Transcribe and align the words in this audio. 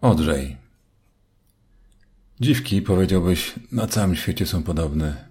Odrzej. 0.00 0.56
Dziwki, 2.40 2.82
powiedziałbyś, 2.82 3.54
na 3.72 3.86
całym 3.86 4.16
świecie 4.16 4.46
są 4.46 4.62
podobne. 4.62 5.28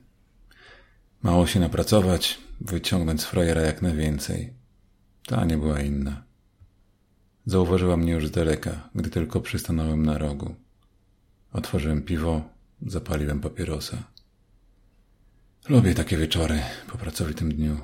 Mało 1.24 1.48
się 1.48 1.60
napracować, 1.60 2.40
wyciągnąć 2.62 3.22
z 3.22 3.26
frajera 3.26 3.62
jak 3.62 3.82
najwięcej. 3.82 4.54
Ta 5.26 5.46
nie 5.46 5.58
była 5.58 5.82
inna. 5.82 6.24
Zauważyła 7.46 7.98
mnie 7.98 8.12
już 8.12 8.28
z 8.28 8.32
daleka, 8.32 8.90
gdy 8.96 9.10
tylko 9.10 9.42
przystanąłem 9.42 10.06
na 10.06 10.18
rogu. 10.18 10.56
Otworzyłem 11.52 12.02
piwo, 12.02 12.50
zapaliłem 12.82 13.42
papierosa. 13.42 14.04
Lubię 15.70 15.94
takie 15.94 16.18
wieczory 16.18 16.62
po 16.88 16.98
pracowitym 16.98 17.54
dniu. 17.54 17.80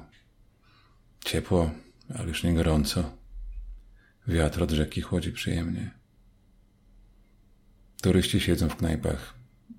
Ciepło, 1.25 1.71
ale 2.15 2.27
już 2.27 2.43
nie 2.43 2.53
gorąco. 2.53 3.17
Wiatr 4.27 4.63
od 4.63 4.71
rzeki 4.71 5.01
chłodzi 5.01 5.31
przyjemnie. 5.31 6.04
Turyści 8.01 8.39
siedzą 8.39 8.69
w 8.69 8.75
knajpach. 8.75 9.33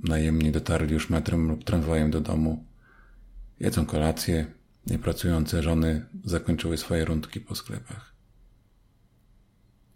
Najemni 0.04 0.52
dotarli 0.52 0.94
już 0.94 1.10
metrem 1.10 1.48
lub 1.48 1.64
tramwajem 1.64 2.10
do 2.10 2.20
domu. 2.20 2.64
Jedzą 3.60 3.86
kolację. 3.86 4.46
Niepracujące 4.86 5.62
żony 5.62 6.06
zakończyły 6.24 6.76
swoje 6.76 7.04
rundki 7.04 7.40
po 7.40 7.54
sklepach. 7.54 8.14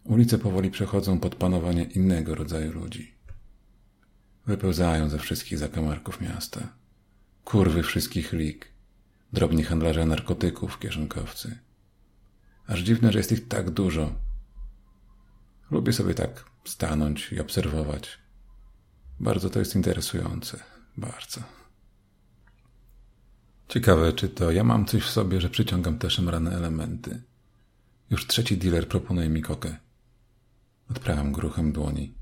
Ulice 0.05 0.39
powoli 0.39 0.71
przechodzą 0.71 1.21
pod 1.21 1.35
panowanie 1.35 1.85
innego 1.85 2.35
rodzaju 2.35 2.73
ludzi. 2.73 3.15
Wypełzają 4.47 5.09
ze 5.09 5.19
wszystkich 5.19 5.59
zakamarków 5.59 6.21
miasta. 6.21 6.69
Kurwy 7.45 7.83
wszystkich 7.83 8.33
lig. 8.33 8.73
Drobni 9.33 9.65
handlarze 9.65 10.07
narkotyków, 10.07 10.79
kieszonkowcy. 10.79 11.59
Aż 12.67 12.81
dziwne, 12.81 13.13
że 13.13 13.19
jest 13.19 13.33
ich 13.33 13.49
tak 13.49 13.71
dużo. 13.71 14.15
Lubię 15.71 15.93
sobie 15.93 16.15
tak 16.15 16.45
stanąć 16.65 17.33
i 17.33 17.41
obserwować. 17.41 18.19
Bardzo 19.21 19.51
to 19.51 19.59
jest 19.59 19.75
interesujące. 19.75 20.61
Bardzo. 20.97 21.41
Ciekawe, 23.69 24.13
czy 24.13 24.29
to 24.29 24.51
ja 24.51 24.65
mam 24.65 24.87
coś 24.87 25.03
w 25.03 25.11
sobie, 25.11 25.41
że 25.41 25.51
przyciągam 25.51 25.99
te 25.99 26.11
szemrane 26.11 26.51
elementy. 26.51 27.23
Już 28.11 28.27
trzeci 28.27 28.59
dealer 28.59 28.89
proponuje 28.89 29.29
mi 29.29 29.43
kokę. 29.43 29.77
Odprawiam 30.91 31.33
gruchem 31.33 31.73
dłoni. 31.73 32.15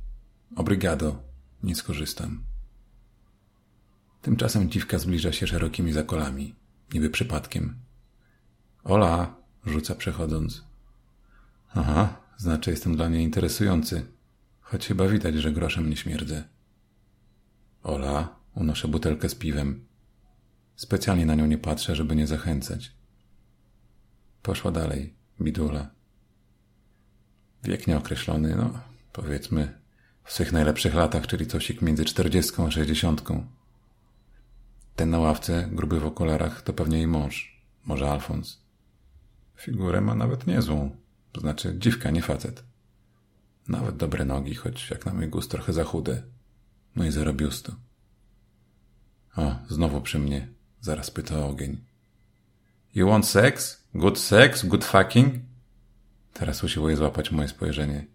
Obrigado. 0.56 1.22
Nie 1.62 1.74
skorzystam. 1.74 2.44
Tymczasem 4.22 4.70
dziwka 4.70 4.98
zbliża 4.98 5.32
się 5.32 5.46
szerokimi 5.46 5.92
zakolami, 5.92 6.54
niby 6.94 7.10
przypadkiem. 7.10 7.76
Ola, 8.84 9.34
rzuca 9.66 9.94
przechodząc. 9.94 10.64
Aha, 11.74 12.16
znaczy 12.38 12.70
jestem 12.70 12.96
dla 12.96 13.08
niej 13.08 13.24
interesujący, 13.24 14.06
choć 14.60 14.86
chyba 14.86 15.08
widać, 15.08 15.34
że 15.34 15.52
groszem 15.52 15.90
nie 15.90 15.96
śmierdzę. 15.96 16.44
Ola, 17.82 18.36
unoszę 18.54 18.88
butelkę 18.88 19.28
z 19.28 19.34
piwem. 19.34 19.86
Specjalnie 20.76 21.26
na 21.26 21.34
nią 21.34 21.46
nie 21.46 21.58
patrzę, 21.58 21.96
żeby 21.96 22.16
nie 22.16 22.26
zachęcać. 22.26 22.92
Poszła 24.42 24.70
dalej, 24.70 25.14
bidula. 25.40 25.90
Wiek 27.64 27.86
nieokreślony, 27.86 28.56
no, 28.56 28.80
powiedzmy, 29.12 29.80
w 30.24 30.32
swych 30.32 30.52
najlepszych 30.52 30.94
latach, 30.94 31.26
czyli 31.26 31.46
cosik 31.46 31.82
między 31.82 32.04
czterdziestką 32.04 32.66
a 32.66 32.70
sześćdziesiątką. 32.70 33.46
Ten 34.96 35.10
na 35.10 35.18
ławce, 35.18 35.68
gruby 35.72 36.00
w 36.00 36.06
okularach, 36.06 36.62
to 36.62 36.72
pewnie 36.72 36.96
jej 36.96 37.06
mąż, 37.06 37.62
może 37.84 38.10
Alfons. 38.10 38.62
Figurę 39.56 40.00
ma 40.00 40.14
nawet 40.14 40.46
niezłą, 40.46 40.96
to 41.38 41.42
znaczy 41.42 41.74
dziwka, 41.78 42.10
nie 42.10 42.22
facet. 42.22 42.64
Nawet 43.68 43.96
dobre 43.96 44.24
nogi, 44.24 44.54
choć 44.54 44.90
jak 44.90 45.06
na 45.06 45.14
mój 45.14 45.28
gust 45.28 45.50
trochę 45.50 45.72
za 45.72 45.84
chude. 45.84 46.22
No 46.96 47.04
i 47.04 47.10
zero 47.10 47.34
biustu. 47.34 47.74
O, 49.36 49.56
znowu 49.68 50.00
przy 50.00 50.18
mnie. 50.18 50.48
Zaraz 50.80 51.10
pyta 51.10 51.46
ogień. 51.46 51.84
You 52.94 53.08
want 53.08 53.26
sex? 53.26 53.84
Good 53.94 54.18
sex? 54.18 54.64
Good 54.64 54.84
fucking? 54.84 55.34
Teraz 56.32 56.64
usiłuje 56.64 56.96
złapać 56.96 57.30
moje 57.30 57.48
spojrzenie. 57.48 58.06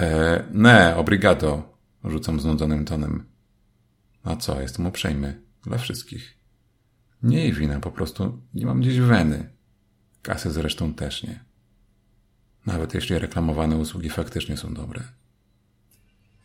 E, 0.00 0.44
ne, 0.50 0.96
obrigado, 0.96 1.78
rzucam 2.04 2.40
znudzonym 2.40 2.84
tonem. 2.84 3.24
A 4.22 4.36
co, 4.36 4.60
jestem 4.60 4.86
uprzejmy. 4.86 5.42
Dla 5.62 5.78
wszystkich. 5.78 6.38
Nie 7.22 7.38
jej 7.38 7.52
wina, 7.52 7.80
po 7.80 7.90
prostu 7.90 8.42
nie 8.54 8.66
mam 8.66 8.80
gdzieś 8.80 8.98
weny. 8.98 9.50
Kasy 10.22 10.50
zresztą 10.50 10.94
też 10.94 11.22
nie. 11.22 11.49
Nawet 12.66 12.94
jeśli 12.94 13.18
reklamowane 13.18 13.76
usługi 13.76 14.10
faktycznie 14.10 14.56
są 14.56 14.74
dobre. 14.74 15.02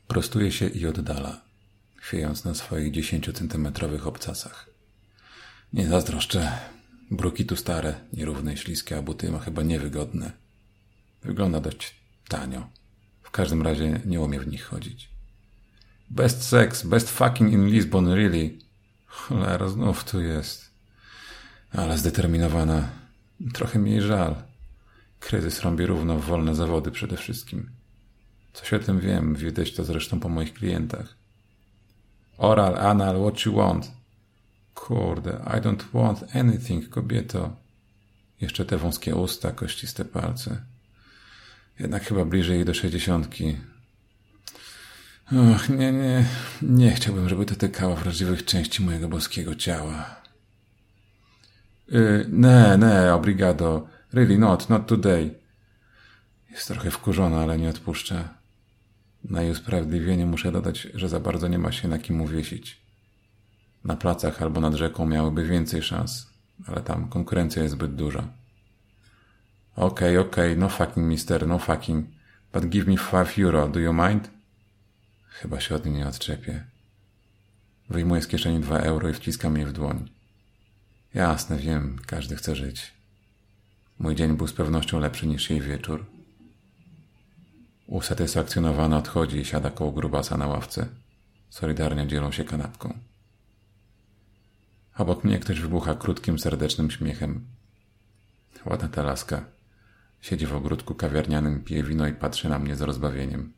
Prostuje 0.08 0.52
się 0.52 0.68
i 0.68 0.86
oddala, 0.86 1.42
chwiejąc 1.96 2.46
na 2.46 2.54
swoich 2.54 2.92
dziesięciocentymetrowych 2.92 4.08
obcasach. 4.08 4.70
Nie 5.74 5.88
zazdroszczę. 5.88 6.60
Bruki 7.12 7.46
tu 7.46 7.56
stare, 7.56 7.96
nierówne 8.14 8.58
śliskie, 8.58 8.98
a 8.98 9.02
buty 9.02 9.32
ma 9.32 9.40
chyba 9.40 9.64
niewygodne. 9.64 10.32
Wygląda 11.22 11.60
dość 11.60 11.96
tanio. 12.28 12.70
W 13.24 13.32
każdym 13.32 13.62
razie 13.62 14.02
nie 14.06 14.22
umie 14.22 14.40
w 14.40 14.48
nich 14.48 14.64
chodzić. 14.64 15.10
Best 16.10 16.44
sex, 16.44 16.84
best 16.84 17.10
fucking 17.10 17.54
in 17.54 17.68
Lisbon, 17.68 18.08
really. 18.08 18.58
Cholera, 19.06 19.68
znów 19.68 20.04
tu 20.04 20.22
jest. 20.22 20.72
Ale 21.72 21.98
zdeterminowana. 21.98 22.90
Trochę 23.54 23.80
mi 23.80 23.92
jej 23.92 24.02
żal. 24.02 24.36
Kryzys 25.26 25.62
rąbi 25.62 25.86
równo 25.86 26.20
w 26.20 26.26
wolne 26.26 26.56
zawody 26.56 26.92
przede 26.92 27.18
wszystkim. 27.18 27.70
Coś 28.54 28.74
o 28.74 28.80
tym 28.80 29.00
wiem, 29.00 29.36
widać 29.36 29.74
to 29.74 29.84
zresztą 29.84 30.20
po 30.20 30.30
moich 30.30 30.54
klientach. 30.54 31.16
Oral, 32.38 32.78
anal, 32.78 33.22
what 33.22 33.46
you 33.46 33.56
want? 33.56 33.92
Kurde, 34.74 35.32
I 35.32 35.62
don't 35.62 35.84
want 35.94 36.36
anything, 36.36 36.90
kobieto. 36.90 37.56
Jeszcze 38.42 38.66
te 38.66 38.78
wąskie 38.78 39.16
usta, 39.16 39.52
kościste 39.52 40.06
palce. 40.06 40.62
Jednak 41.80 42.04
chyba 42.04 42.26
bliżej 42.26 42.66
do 42.66 42.74
sześćdziesiątki. 42.74 43.58
Och, 45.32 45.70
nie, 45.70 45.92
nie, 45.92 46.26
nie 46.62 46.92
chciałbym, 46.92 47.30
żeby 47.30 47.46
dotykała 47.46 47.96
wrażliwych 47.96 48.46
części 48.46 48.84
mojego 48.84 49.10
boskiego 49.10 49.56
ciała. 49.56 50.16
Yy, 51.88 52.26
ne, 52.30 52.78
ne, 52.78 53.14
obrigado. 53.14 53.95
Really 54.16 54.38
not, 54.38 54.70
not 54.70 54.88
today. 54.88 55.34
Jest 56.52 56.68
trochę 56.68 56.92
wkurzona, 56.92 57.42
ale 57.42 57.58
nie 57.58 57.70
odpuszcza. 57.70 58.30
Na 59.24 59.42
jej 59.42 59.52
usprawiedliwienie 59.52 60.26
muszę 60.26 60.52
dodać, 60.52 60.88
że 60.94 61.10
za 61.10 61.20
bardzo 61.20 61.48
nie 61.48 61.60
ma 61.60 61.72
się 61.72 61.88
na 61.88 62.00
kim 62.00 62.22
uwiesić. 62.22 62.82
Na 63.84 63.96
placach 63.96 64.42
albo 64.42 64.62
nad 64.62 64.74
rzeką 64.74 65.06
miałyby 65.06 65.48
więcej 65.48 65.82
szans, 65.82 66.30
ale 66.68 66.82
tam 66.82 67.10
konkurencja 67.10 67.64
jest 67.64 67.76
zbyt 67.76 67.96
duża. 67.96 68.28
Okej, 69.76 70.18
okay, 70.18 70.20
okej, 70.20 70.52
okay, 70.52 70.56
no 70.56 70.70
fucking 70.70 71.08
mister, 71.08 71.48
no 71.48 71.60
fucking. 71.60 72.06
But 72.54 72.66
give 72.66 72.88
me 72.88 72.98
five 72.98 73.40
euro, 73.46 73.68
do 73.68 73.80
you 73.80 73.94
mind? 73.94 74.30
Chyba 75.28 75.60
się 75.60 75.76
od 75.76 75.86
niej 75.86 75.96
nie 75.96 76.08
odczepię. 76.08 76.66
Wyjmuję 77.90 78.22
z 78.22 78.28
kieszeni 78.28 78.60
dwa 78.60 78.80
euro 78.80 79.10
i 79.10 79.14
wciskam 79.14 79.58
je 79.58 79.66
w 79.66 79.74
dłoń. 79.74 80.10
Jasne, 81.14 81.58
wiem, 81.58 82.00
każdy 82.08 82.36
chce 82.36 82.56
żyć. 82.56 82.96
Mój 84.00 84.16
dzień 84.16 84.38
był 84.38 84.48
z 84.48 84.54
pewnością 84.54 85.00
lepszy 85.00 85.28
niż 85.28 85.50
jej 85.50 85.62
wieczór. 85.62 86.06
Usatysfakcjonowana 87.88 88.98
odchodzi 88.98 89.38
i 89.38 89.46
siada 89.46 89.72
koło 89.72 89.92
grubasa 89.92 90.38
na 90.38 90.48
ławce. 90.48 90.88
Solidarnie 91.50 92.08
dzielą 92.08 92.32
się 92.32 92.44
kanapką. 92.44 93.00
Obok 94.98 95.24
mnie 95.24 95.40
ktoś 95.40 95.60
wybucha 95.60 95.96
krótkim, 95.96 96.40
serdecznym 96.40 96.92
śmiechem. 96.92 97.46
Ładna 98.66 98.88
ta 98.88 99.04
laska. 99.04 99.46
Siedzi 100.22 100.46
w 100.46 100.56
ogródku 100.56 100.96
kawiarnianym, 100.96 101.64
pije 101.64 101.84
wino 101.84 102.08
i 102.08 102.14
patrzy 102.14 102.50
na 102.50 102.60
mnie 102.60 102.76
z 102.76 102.82
rozbawieniem. 102.82 103.54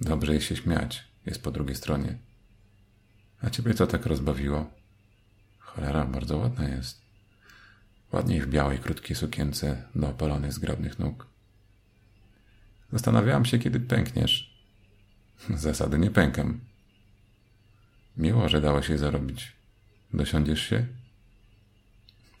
Dobrze 0.00 0.32
jej 0.32 0.40
się 0.40 0.56
śmiać. 0.56 1.04
Jest 1.26 1.42
po 1.42 1.50
drugiej 1.50 1.76
stronie. 1.76 2.18
A 3.42 3.50
ciebie 3.50 3.74
co 3.74 3.86
tak 3.86 4.06
rozbawiło? 4.06 4.70
Cholera, 5.58 6.04
bardzo 6.04 6.36
ładna 6.38 6.68
jest. 6.68 7.01
Ładniej 8.12 8.40
w 8.40 8.46
białej, 8.46 8.78
krótkiej 8.78 9.16
sukience 9.16 9.82
do 9.94 10.08
opalonych, 10.08 10.52
zgrabnych 10.52 10.98
nóg. 10.98 11.26
Zastanawiałam 12.92 13.44
się, 13.44 13.58
kiedy 13.58 13.80
pękniesz. 13.80 14.62
Zasady 15.54 15.98
nie 15.98 16.10
pękam. 16.10 16.60
Miło, 18.16 18.48
że 18.48 18.60
dało 18.60 18.82
się 18.82 18.98
zarobić. 18.98 19.52
Dosiądziesz 20.14 20.62
się? 20.62 20.86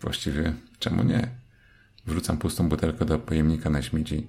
Właściwie, 0.00 0.54
czemu 0.78 1.02
nie? 1.02 1.28
Wrzucam 2.06 2.38
pustą 2.38 2.68
butelkę 2.68 3.04
do 3.04 3.18
pojemnika 3.18 3.70
na 3.70 3.82
śmieci, 3.82 4.26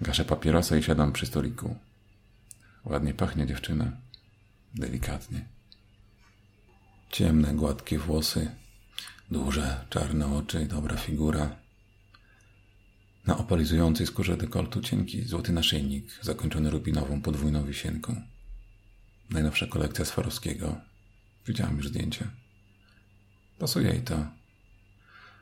gaszę 0.00 0.24
papierosa 0.24 0.76
i 0.76 0.82
siadam 0.82 1.12
przy 1.12 1.26
stoliku. 1.26 1.76
Ładnie 2.84 3.14
pachnie 3.14 3.46
dziewczyna. 3.46 3.92
Delikatnie. 4.74 5.44
Ciemne, 7.10 7.54
gładkie 7.54 7.98
włosy, 7.98 8.50
duże, 9.30 9.84
czarne 9.90 10.36
oczy, 10.36 10.66
dobra 10.66 10.96
figura. 10.96 11.56
Na 13.26 13.38
opalizującej 13.38 14.06
skórze 14.06 14.36
dekoltu 14.36 14.80
cienki 14.80 15.22
złoty 15.24 15.52
naszyjnik, 15.52 16.04
zakończony 16.22 16.70
rubinową 16.70 17.22
podwójną 17.22 17.64
wisienką. 17.64 18.22
Najnowsza 19.30 19.66
kolekcja 19.66 20.04
Swarowskiego. 20.04 20.80
Widziałam 21.46 21.76
już 21.76 21.88
zdjęcie. 21.88 22.26
Pasuje 23.58 23.88
jej 23.88 24.02
to. 24.02 24.26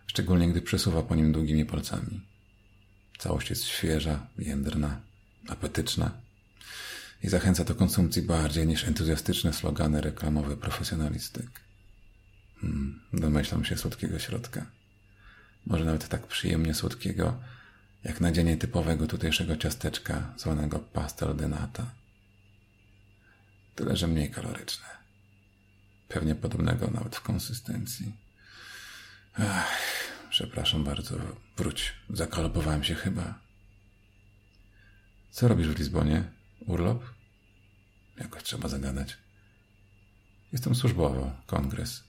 Szczególnie 0.07 0.49
gdy 0.49 0.63
przesuwa 0.63 1.03
po 1.03 1.15
nim 1.15 1.33
długimi 1.33 1.65
palcami. 1.65 2.21
Całość 3.19 3.51
jest 3.51 3.65
świeża, 3.65 4.27
jędrna, 4.39 5.01
apetyczna 5.49 6.11
i 7.23 7.29
zachęca 7.29 7.65
do 7.65 7.75
konsumpcji 7.75 8.23
bardziej 8.23 8.67
niż 8.67 8.85
entuzjastyczne 8.85 9.53
slogany 9.53 10.01
reklamowe 10.01 10.57
profesjonalistek. 10.57 11.68
Hmm, 12.61 13.01
domyślam 13.13 13.65
się 13.65 13.77
słodkiego 13.77 14.19
środka. 14.19 14.67
Może 15.67 15.85
nawet 15.85 16.09
tak 16.09 16.27
przyjemnie 16.27 16.75
słodkiego, 16.75 17.41
jak 18.05 18.21
nadzienie 18.21 18.57
typowego 18.57 19.07
tutejszego 19.07 19.57
ciasteczka 19.57 20.35
zwanego 20.37 20.79
pastel 20.79 21.37
de 21.37 21.49
nata. 21.49 21.91
Tyle, 23.75 23.97
że 23.97 24.07
mniej 24.07 24.31
kaloryczne. 24.31 24.87
Pewnie 26.09 26.35
podobnego 26.35 26.91
nawet 26.91 27.17
w 27.17 27.23
konsystencji. 27.23 28.13
Ach, 29.35 29.79
przepraszam 30.31 30.85
bardzo. 30.85 31.17
Wróć. 31.57 31.93
Zakalopowałem 32.11 32.85
się 32.85 32.95
chyba. 32.95 33.35
Co 35.31 35.49
robisz 35.49 35.69
w 35.69 35.79
Lizbonie? 35.79 36.25
Urlop? 36.67 37.05
Jakoś 38.17 38.43
trzeba 38.43 38.69
zagadać. 38.69 39.17
Jestem 40.53 40.75
służbowo. 40.75 41.37
Kongres. 41.47 42.08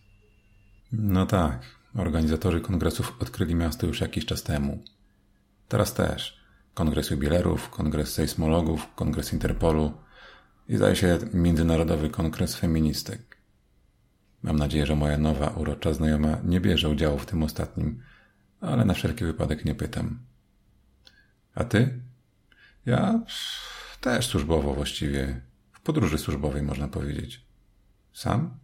No 0.92 1.26
tak. 1.26 1.62
Organizatorzy 1.96 2.62
kongresów 2.62 3.18
odkryli 3.20 3.56
miasto 3.56 3.88
już 3.88 4.02
jakiś 4.02 4.26
czas 4.26 4.44
temu. 4.44 4.84
Teraz 5.68 5.94
też. 5.94 6.40
Kongres 6.74 7.10
jubilerów, 7.10 7.70
kongres 7.70 8.14
sejsmologów, 8.14 8.88
kongres 8.96 9.34
Interpolu 9.34 9.94
i 10.68 10.78
zdaje 10.78 10.96
się 10.96 11.18
Międzynarodowy 11.34 12.10
Kongres 12.10 12.56
Feministek. 12.56 13.38
Mam 14.44 14.56
nadzieję, 14.56 14.86
że 14.86 14.96
moja 14.96 15.18
nowa, 15.18 15.48
urocza 15.48 15.94
znajoma 15.94 16.38
nie 16.44 16.62
bierze 16.62 16.90
udziału 16.90 17.18
w 17.18 17.26
tym 17.26 17.44
ostatnim, 17.44 18.04
ale 18.62 18.86
na 18.86 18.94
wszelki 18.94 19.26
wypadek 19.26 19.66
nie 19.66 19.76
pytam. 19.76 20.20
A 21.56 21.64
ty? 21.64 22.00
Ja 22.86 23.20
też 24.02 24.28
służbowo 24.28 24.74
właściwie. 24.74 25.42
W 25.72 25.82
podróży 25.82 26.18
służbowej 26.18 26.64
można 26.64 26.88
powiedzieć. 26.88 27.46
Sam? 28.14 28.58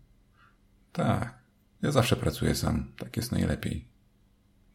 Tak. 0.92 1.45
Ja 1.86 1.92
zawsze 1.92 2.16
pracuję 2.16 2.56
sam. 2.56 2.92
Tak 2.98 3.18
jest 3.18 3.32
najlepiej. 3.32 3.88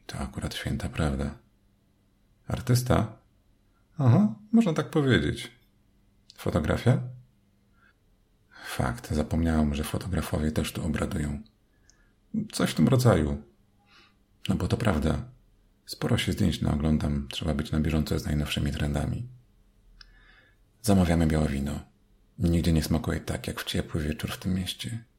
To 0.06 0.18
akurat 0.18 0.54
święta 0.54 0.88
prawda. 0.88 1.38
Artysta? 2.48 3.16
Aha, 3.98 4.34
można 4.52 4.72
tak 4.72 4.90
powiedzieć. 4.90 5.50
Fotografia? 6.36 7.00
Fakt, 8.64 9.10
zapomniałem, 9.10 9.74
że 9.74 9.84
fotografowie 9.84 10.52
też 10.52 10.72
tu 10.72 10.86
obradują. 10.86 11.42
Coś 12.52 12.70
w 12.70 12.74
tym 12.74 12.88
rodzaju. 12.88 13.42
No 14.48 14.54
bo 14.54 14.68
to 14.68 14.76
prawda. 14.76 15.24
Sporo 15.86 16.18
się 16.18 16.32
zdjęć 16.32 16.60
naoglądam, 16.60 17.28
trzeba 17.30 17.54
być 17.54 17.72
na 17.72 17.80
bieżąco 17.80 18.18
z 18.18 18.24
najnowszymi 18.24 18.72
trendami. 18.72 19.28
Zamawiamy 20.82 21.26
białe 21.26 21.48
wino. 21.48 21.80
Nigdzie 22.38 22.72
nie 22.72 22.82
smakuje 22.82 23.20
tak, 23.20 23.46
jak 23.46 23.60
w 23.60 23.64
ciepły 23.64 24.02
wieczór 24.02 24.30
w 24.30 24.38
tym 24.38 24.54
mieście. 24.54 25.09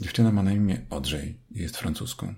Dziewczyna 0.00 0.32
ma 0.32 0.42
na 0.42 0.52
imię 0.52 0.86
Odrzej 0.90 1.40
i 1.50 1.58
jest 1.60 1.76
francuską. 1.76 2.34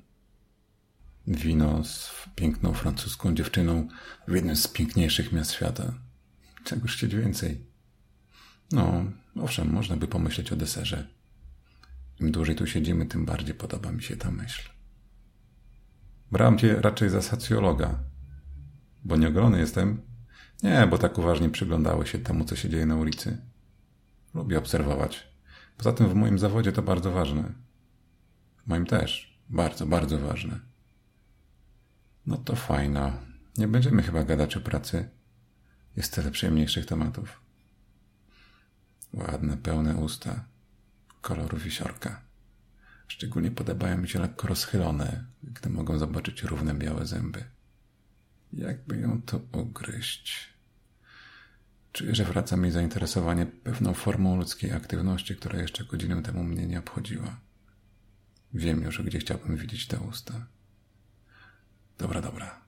Wino 1.27 1.85
z 1.85 2.11
piękną 2.35 2.73
francuską 2.73 3.35
dziewczyną 3.35 3.89
w 4.29 4.35
jednym 4.35 4.57
z 4.57 4.69
piękniejszych 4.69 5.33
miast 5.33 5.53
świata. 5.53 5.95
Czegoż 6.65 6.97
chcieć 6.97 7.15
więcej? 7.15 7.67
No, 8.73 9.05
owszem, 9.37 9.73
można 9.73 9.97
by 9.97 10.09
pomyśleć 10.09 10.53
o 10.53 10.57
deserze. 10.57 11.09
Im 12.21 12.33
dłużej 12.33 12.57
tu 12.57 12.67
siedzimy, 12.67 13.07
tym 13.07 13.25
bardziej 13.25 13.55
podoba 13.55 13.93
mi 13.93 14.03
się 14.03 14.17
ta 14.17 14.31
myśl. 14.31 14.69
Brałem 16.33 16.59
cię 16.59 16.81
raczej 16.81 17.11
za 17.11 17.23
socjologa. 17.23 17.99
Bo 19.05 19.17
nieogolony 19.17 19.59
jestem? 19.59 20.03
Nie, 20.63 20.87
bo 20.91 20.99
tak 20.99 21.19
uważnie 21.19 21.51
przyglądały 21.51 22.07
się 22.07 22.19
temu, 22.19 22.45
co 22.45 22.57
się 22.57 22.69
dzieje 22.69 22.87
na 22.87 22.97
ulicy. 22.97 23.39
Lubię 24.35 24.59
obserwować. 24.59 25.29
Poza 25.79 25.93
tym 25.93 26.09
w 26.09 26.15
moim 26.15 26.39
zawodzie 26.39 26.73
to 26.73 26.83
bardzo 26.83 27.11
ważne. 27.11 27.53
W 28.65 28.67
moim 28.67 28.87
też. 28.87 29.39
Bardzo, 29.49 29.87
bardzo 29.87 30.19
ważne. 30.19 30.61
No 32.27 32.37
to 32.37 32.57
fajno. 32.57 33.13
Nie 33.59 33.69
będziemy 33.69 34.03
chyba 34.03 34.25
gadać 34.25 34.57
o 34.57 34.61
pracy. 34.61 35.09
Jest 35.97 36.15
tyle 36.15 36.31
przyjemniejszych 36.31 36.87
tematów. 36.87 37.41
Ładne, 39.13 39.57
pełne 39.57 39.97
usta. 39.97 40.45
Koloru 41.21 41.59
wisiorka. 41.59 42.21
Szczególnie 43.09 43.51
podobają 43.51 43.99
mi 43.99 44.09
się 44.09 44.19
lekko 44.19 44.49
rozchylone, 44.49 45.25
gdy 45.43 45.71
mogą 45.71 45.99
zobaczyć 45.99 46.43
równe 46.43 46.75
białe 46.75 47.07
zęby. 47.07 47.45
Jakby 48.53 48.99
ją 48.99 49.23
to 49.23 49.41
ugryźć? 49.53 50.58
Czuję, 51.93 52.15
że 52.15 52.25
wraca 52.25 52.57
mi 52.57 52.71
zainteresowanie 52.71 53.47
pewną 53.47 53.95
formą 53.95 54.37
ludzkiej 54.37 54.73
aktywności, 54.73 55.37
która 55.37 55.59
jeszcze 55.59 55.85
godzinę 55.85 56.23
temu 56.23 56.45
mnie 56.45 56.67
nie 56.67 56.79
obchodziła. 56.79 57.41
Wiem 58.55 58.83
już, 58.83 59.03
gdzie 59.03 59.19
chciałbym 59.19 59.57
widzieć 59.57 59.87
te 59.87 60.01
usta. 60.01 60.47
Dobra, 61.99 62.21
dobra. 62.21 62.61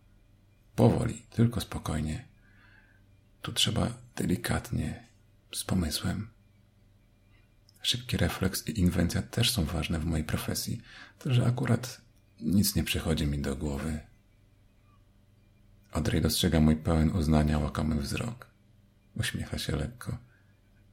Powoli, 0.75 1.27
tylko 1.31 1.61
spokojnie. 1.61 2.29
Tu 3.43 3.53
trzeba 3.53 3.93
delikatnie, 4.17 5.07
z 5.55 5.65
pomysłem. 5.65 6.29
Szybki 7.83 8.17
refleks 8.17 8.69
i 8.69 8.81
inwencja 8.81 9.23
też 9.23 9.51
są 9.51 9.65
ważne 9.65 9.99
w 9.99 10.05
mojej 10.05 10.25
profesji, 10.25 10.81
to 11.19 11.35
że 11.35 11.47
akurat 11.47 12.01
nic 12.41 12.77
nie 12.77 12.85
przychodzi 12.85 13.27
mi 13.27 13.39
do 13.39 13.57
głowy. 13.57 14.01
Audrey 15.93 16.21
dostrzega 16.21 16.61
mój 16.61 16.77
pełen 16.77 17.11
uznania 17.11 17.59
łakomy 17.59 18.01
wzrok. 18.01 18.50
Uśmiecha 19.15 19.59
się 19.59 19.77
lekko. 19.77 20.19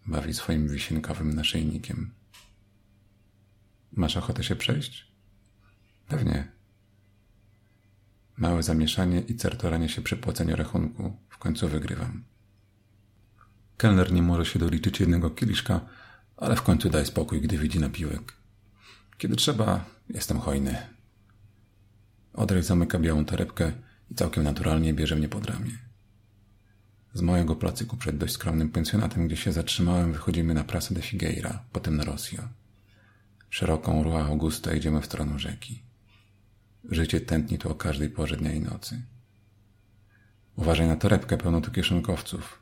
Bawi 0.05 0.33
swoim 0.33 0.67
wisienkowym 0.67 1.33
naszyjnikiem. 1.33 2.11
Masz 3.91 4.17
ochotę 4.17 4.43
się 4.43 4.55
przejść? 4.55 5.11
Pewnie. 6.07 6.51
Małe 8.37 8.63
zamieszanie 8.63 9.21
i 9.21 9.35
certoranie 9.35 9.89
się 9.89 10.01
przy 10.01 10.17
płaceniu 10.17 10.55
rachunku. 10.55 11.17
W 11.29 11.37
końcu 11.37 11.67
wygrywam. 11.67 12.23
Kelner 13.77 14.11
nie 14.11 14.21
może 14.21 14.45
się 14.45 14.59
doliczyć 14.59 14.99
jednego 14.99 15.29
kieliszka, 15.29 15.81
ale 16.37 16.55
w 16.55 16.61
końcu 16.61 16.89
daj 16.89 17.05
spokój, 17.05 17.41
gdy 17.41 17.57
widzi 17.57 17.79
napiłek. 17.79 18.33
Kiedy 19.17 19.35
trzeba, 19.35 19.85
jestem 20.09 20.39
hojny. 20.39 20.77
Odrej 22.33 22.63
zamyka 22.63 22.99
białą 22.99 23.25
torebkę 23.25 23.71
i 24.11 24.15
całkiem 24.15 24.43
naturalnie 24.43 24.93
bierze 24.93 25.15
mnie 25.15 25.29
pod 25.29 25.45
ramię. 25.45 25.86
Z 27.17 27.21
mojego 27.21 27.55
placyku 27.55 27.97
przed 27.97 28.17
dość 28.17 28.33
skromnym 28.33 28.69
pensjonatem, 28.69 29.27
gdzie 29.27 29.37
się 29.37 29.51
zatrzymałem, 29.51 30.13
wychodzimy 30.13 30.53
na 30.53 30.63
Prasę 30.63 30.93
de 30.93 31.01
Figueira, 31.01 31.63
potem 31.71 31.97
na 31.97 32.03
Rosjo. 32.03 32.49
Szeroką 33.49 34.03
Rua 34.03 34.25
Augusta 34.25 34.73
idziemy 34.73 35.01
w 35.01 35.05
stronę 35.05 35.39
rzeki. 35.39 35.83
Życie 36.89 37.21
tętni 37.21 37.57
tu 37.57 37.71
o 37.71 37.75
każdej 37.75 38.09
porze 38.09 38.37
dnia 38.37 38.51
i 38.51 38.59
nocy. 38.59 39.01
Uważaj 40.55 40.87
na 40.87 40.95
torebkę 40.95 41.37
pełną 41.37 41.61
tu 41.61 41.71
kieszonkowców. 41.71 42.59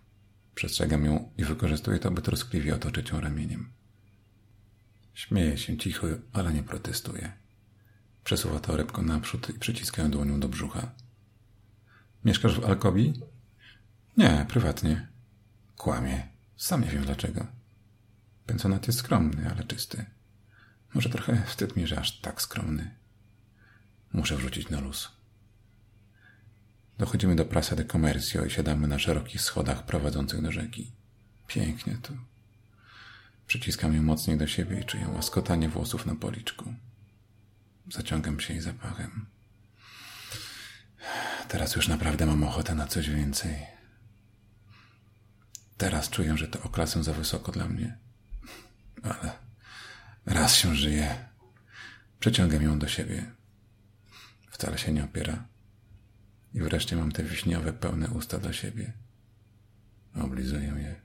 Przestrzegam 0.55 1.05
ją 1.05 1.31
i 1.37 1.43
wykorzystuję 1.43 1.99
to, 1.99 2.11
by 2.11 2.21
troskliwie 2.21 2.75
otoczyć 2.75 3.09
ją 3.09 3.21
ramieniem. 3.21 3.69
Śmieje 5.13 5.57
się 5.57 5.77
cicho, 5.77 6.07
ale 6.33 6.53
nie 6.53 6.63
protestuje. 6.63 7.31
Przesuwa 8.23 8.59
torebkę 8.59 9.01
naprzód 9.01 9.49
i 9.49 9.59
przyciska 9.59 10.01
ją 10.01 10.11
dłonią 10.11 10.39
do 10.39 10.49
brzucha. 10.49 10.91
Mieszkasz 12.25 12.59
w 12.59 12.65
Alkobi? 12.65 13.13
Nie, 14.17 14.45
prywatnie. 14.49 15.07
Kłamie. 15.77 16.27
Sam 16.57 16.81
nie 16.81 16.87
wiem 16.89 17.05
dlaczego. 17.05 17.47
Pensjonat 18.45 18.87
jest 18.87 18.99
skromny, 18.99 19.51
ale 19.51 19.63
czysty. 19.63 20.05
Może 20.93 21.09
trochę 21.09 21.43
wstyd 21.45 21.75
mi, 21.75 21.87
że 21.87 21.99
aż 21.99 22.19
tak 22.19 22.41
skromny. 22.41 22.95
Muszę 24.13 24.37
wrzucić 24.37 24.69
na 24.69 24.79
luz. 24.79 25.11
Dochodzimy 26.97 27.35
do 27.35 27.45
Plaza 27.45 27.75
de 27.75 27.85
Comercio 27.85 28.45
i 28.45 28.49
siadamy 28.49 28.87
na 28.87 28.99
szerokich 28.99 29.41
schodach 29.41 29.85
prowadzących 29.85 30.41
do 30.41 30.51
rzeki. 30.51 30.91
Pięknie 31.47 31.97
tu. 32.01 32.17
Przyciskam 33.47 33.95
ją 33.95 34.03
mocniej 34.03 34.37
do 34.37 34.47
siebie 34.47 34.79
i 34.79 34.85
czuję 34.85 35.07
łaskotanie 35.07 35.69
włosów 35.69 36.05
na 36.05 36.15
policzku. 36.15 36.73
Zaciągam 37.91 38.39
się 38.39 38.53
jej 38.53 38.61
zapachem. 38.61 39.25
Teraz 41.47 41.75
już 41.75 41.87
naprawdę 41.87 42.25
mam 42.25 42.43
ochotę 42.43 42.75
na 42.75 42.87
coś 42.87 43.09
więcej. 43.09 43.74
Teraz 45.77 46.09
czuję, 46.09 46.37
że 46.37 46.47
to 46.47 46.63
oklasę 46.63 47.03
za 47.03 47.13
wysoko 47.13 47.51
dla 47.51 47.67
mnie. 47.67 47.97
Ale 49.03 49.31
raz 50.25 50.55
się 50.55 50.75
żyje. 50.75 51.29
Przeciągam 52.19 52.63
ją 52.63 52.79
do 52.79 52.87
siebie. 52.87 53.31
Wcale 54.49 54.77
się 54.77 54.91
nie 54.91 55.03
opiera. 55.03 55.47
I 56.53 56.61
wreszcie 56.61 56.95
mam 56.95 57.11
te 57.11 57.23
wiśniowe, 57.23 57.73
pełne 57.73 58.07
usta 58.07 58.37
dla 58.37 58.53
siebie. 58.53 58.93
Oblizuję 60.15 60.73
je. 60.77 60.95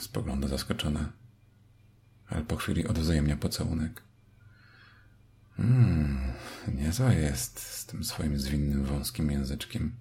Spogląda 0.00 0.48
zaskoczona, 0.48 1.12
ale 2.26 2.44
po 2.44 2.56
chwili 2.56 2.86
odwzajemnia 2.86 3.36
pocałunek. 3.36 4.02
Mmm, 5.58 6.32
niezła 6.74 7.12
jest 7.12 7.60
z 7.60 7.86
tym 7.86 8.04
swoim 8.04 8.38
zwinnym, 8.38 8.84
wąskim 8.84 9.30
języczkiem. 9.30 9.96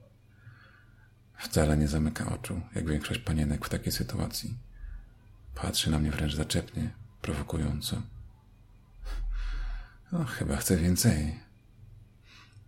Wcale 1.41 1.77
nie 1.77 1.88
zamyka 1.88 2.29
oczu, 2.33 2.62
jak 2.75 2.88
większość 2.88 3.19
panienek 3.19 3.65
w 3.65 3.69
takiej 3.69 3.91
sytuacji. 3.91 4.57
Patrzy 5.55 5.91
na 5.91 6.00
mnie 6.00 6.12
wręcz 6.12 6.36
zaczepnie, 6.36 6.93
prowokująco. 7.21 8.01
No, 10.12 10.25
chyba 10.25 10.57
chce 10.57 10.77
więcej. 10.77 11.39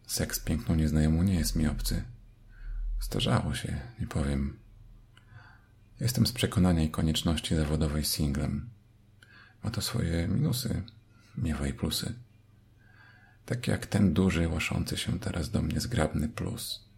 Seks 0.07 0.39
piękną 0.39 0.75
nieznajomą 0.75 1.23
nie 1.23 1.35
jest 1.35 1.55
mi 1.55 1.67
obcy. 1.67 2.03
Starzało 2.99 3.55
się, 3.55 3.81
nie 3.99 4.07
powiem. 4.07 4.59
Jestem 5.99 6.27
z 6.27 6.31
przekonania 6.31 6.83
i 6.83 6.89
konieczności 6.89 7.55
zawodowej 7.55 8.05
singlem. 8.05 8.69
Ma 9.63 9.71
to 9.71 9.81
swoje 9.81 10.27
minusy, 10.27 10.83
miewa 11.37 11.67
i 11.67 11.73
plusy. 11.73 12.13
Tak 13.45 13.67
jak 13.67 13.85
ten 13.85 14.13
duży, 14.13 14.47
łaszący 14.47 14.97
się 14.97 15.19
teraz 15.19 15.49
do 15.49 15.61
mnie 15.61 15.79
zgrabny 15.79 16.29
plus. 16.29 16.92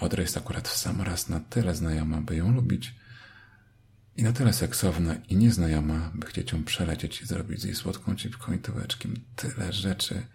Odra 0.00 0.22
jest 0.22 0.36
akurat 0.36 0.68
w 0.68 0.76
sam 0.76 1.02
raz 1.02 1.28
na 1.28 1.40
tyle 1.40 1.74
znajoma, 1.74 2.20
by 2.20 2.36
ją 2.36 2.52
lubić 2.52 2.94
i 4.16 4.22
na 4.22 4.32
tyle 4.32 4.52
seksowna 4.52 5.14
i 5.14 5.36
nieznajoma, 5.36 6.10
by 6.14 6.26
chcieć 6.26 6.52
ją 6.52 6.64
przelecieć 6.64 7.22
i 7.22 7.26
zrobić 7.26 7.60
z 7.60 7.64
jej 7.64 7.74
słodką 7.74 8.16
cipką 8.16 8.52
i 8.52 8.58
tyłeczkiem 8.58 9.14
tyle 9.36 9.72
rzeczy, 9.72 10.26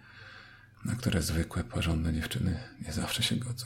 na 0.86 0.96
które 0.96 1.22
zwykłe, 1.22 1.64
porządne 1.64 2.14
dziewczyny 2.14 2.60
nie 2.86 2.94
zawsze 2.94 3.24
się 3.24 3.36
godzą. 3.36 3.66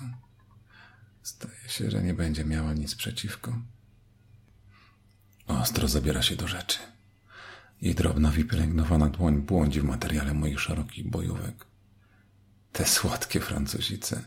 Zdaje 1.23 1.69
się, 1.69 1.91
że 1.91 2.03
nie 2.03 2.13
będzie 2.13 2.45
miała 2.45 2.73
nic 2.73 2.95
przeciwko. 2.95 3.61
Ostro 5.47 5.87
zabiera 5.87 6.21
się 6.21 6.35
do 6.35 6.47
rzeczy. 6.47 6.79
Jej 7.81 7.95
drobna, 7.95 8.31
wypielęgnowana 8.31 9.09
dłoń 9.09 9.41
błądzi 9.41 9.81
w 9.81 9.83
materiale 9.83 10.33
moich 10.33 10.59
szerokich 10.59 11.09
bojówek. 11.09 11.65
Te 12.71 12.85
słodkie 12.85 13.39
Francuzice. 13.39 14.23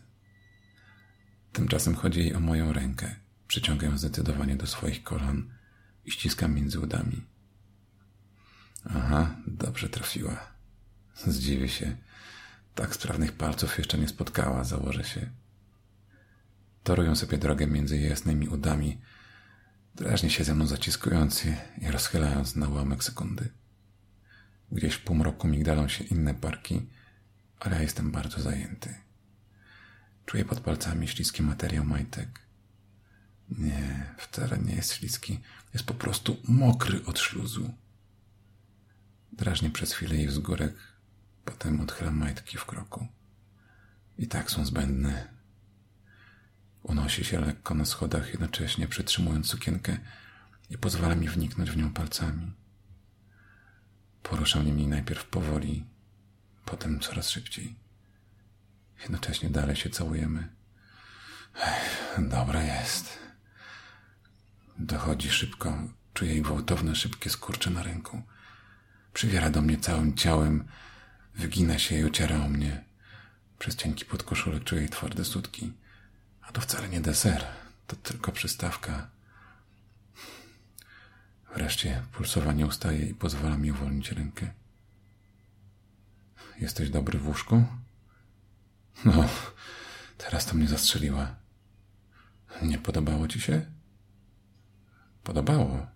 Tymczasem 1.53 1.95
chodzi 1.95 2.21
jej 2.21 2.35
o 2.35 2.41
moją 2.41 2.73
rękę. 2.73 3.17
Przyciągam 3.49 3.99
zdecydowanie 3.99 4.57
do 4.57 4.67
swoich 4.67 5.03
kolan 5.03 5.51
i 6.05 6.11
ściskam 6.11 6.55
między 6.55 6.81
udami. 6.81 7.23
Aha, 8.85 9.37
dobrze 9.47 9.89
trafiła. 9.89 10.37
Zdziwię 11.15 11.69
się. 11.69 11.97
Tak 12.75 12.95
sprawnych 12.95 13.33
palców 13.33 13.79
jeszcze 13.79 13.99
nie 13.99 14.09
spotkała, 14.09 14.65
założę 14.65 15.05
się. 15.05 15.31
Torują 16.83 17.17
sobie 17.17 17.39
drogę 17.39 17.67
między 17.67 17.99
jasnymi 17.99 18.49
udami, 18.49 19.01
drażnie 19.95 20.31
się 20.31 20.45
ze 20.45 20.55
mną 20.55 20.67
zaciskując 20.67 21.45
je 21.45 21.57
i 21.81 21.91
rozchylając 21.91 22.57
na 22.57 22.69
ułamek 22.69 23.05
sekundy. 23.05 23.49
Gdzieś 24.73 24.95
w 24.95 25.05
półmroku 25.05 25.49
migdalą 25.49 25.89
się 25.89 26.05
inne 26.05 26.35
parki, 26.35 26.87
ale 27.61 27.77
ja 27.77 27.83
jestem 27.83 28.11
bardzo 28.11 28.41
zajęty. 28.41 28.95
Czuję 30.31 30.45
pod 30.45 30.61
palcami 30.61 31.09
śliski 31.09 31.43
materiał 31.43 31.85
majtek. 31.85 32.41
Nie, 33.49 34.15
wcale 34.19 34.59
nie 34.59 34.75
jest 34.75 34.93
śliski. 34.93 35.41
Jest 35.75 35.87
po 35.87 35.95
prostu 35.95 36.37
mokry 36.49 37.05
od 37.05 37.19
śluzu. 37.19 37.75
Drażnie 39.33 39.71
przez 39.71 39.93
chwilę 39.93 40.17
jej 40.17 40.27
wzgórek, 40.27 40.75
potem 41.45 41.81
odchylam 41.81 42.17
majtki 42.17 42.59
w 42.59 42.65
kroku. 42.65 43.07
I 44.19 44.27
tak 44.27 44.51
są 44.51 44.65
zbędne. 44.65 45.29
Unosi 46.83 47.25
się 47.25 47.41
lekko 47.41 47.75
na 47.75 47.85
schodach, 47.85 48.29
jednocześnie 48.31 48.89
przytrzymując 48.89 49.47
sukienkę 49.47 49.99
i 50.71 50.79
pozwala 50.79 51.15
mi 51.15 51.29
wniknąć 51.29 51.71
w 51.71 51.77
nią 51.77 51.93
palcami. 51.93 52.53
Poruszam 54.23 54.67
nimi 54.67 54.87
najpierw 54.87 55.25
powoli, 55.25 55.85
potem 56.65 57.01
coraz 57.01 57.31
szybciej. 57.31 57.90
Jednocześnie 59.01 59.51
dalej 59.51 59.77
się 59.77 59.91
całujemy. 59.91 60.49
Ech, 61.63 62.19
dobra 62.19 62.63
jest. 62.63 63.19
Dochodzi 64.79 65.31
szybko, 65.31 65.79
czuję 66.15 66.33
jej 66.33 66.43
gwałtowne, 66.43 66.97
szybkie 66.97 67.31
skurcze 67.31 67.71
na 67.71 67.83
ręku. 67.83 68.23
Przywiera 69.13 69.51
do 69.51 69.63
mnie 69.63 69.79
całym 69.79 70.15
ciałem, 70.15 70.69
wygina 71.35 71.79
się 71.79 71.99
i 71.99 72.05
ociera 72.05 72.37
o 72.45 72.49
mnie. 72.49 72.85
Przez 73.59 73.77
cienki 73.77 74.05
podkoszulek 74.05 74.65
czuję 74.65 74.81
jej 74.81 74.91
twarde 74.91 75.25
sutki. 75.25 75.73
A 76.43 76.53
to 76.53 76.61
wcale 76.61 76.89
nie 76.89 77.01
deser, 77.01 77.45
to 77.87 77.97
tylko 77.97 78.33
przystawka. 78.33 79.11
Wreszcie 81.55 82.03
pulsowanie 82.13 82.67
ustaje 82.67 83.07
i 83.07 83.15
pozwala 83.15 83.57
mi 83.57 83.71
uwolnić 83.71 84.13
rękę. 84.13 84.51
Jesteś 86.61 86.91
dobry 86.91 87.19
w 87.19 87.29
łóżku? 87.29 87.65
No, 89.05 89.29
teraz 90.19 90.47
to 90.47 90.55
mnie 90.55 90.69
zastrzeliła. 90.69 91.37
Nie 92.63 92.79
podobało 92.79 93.29
ci 93.29 93.41
się? 93.41 93.67
Podobało. 95.23 95.87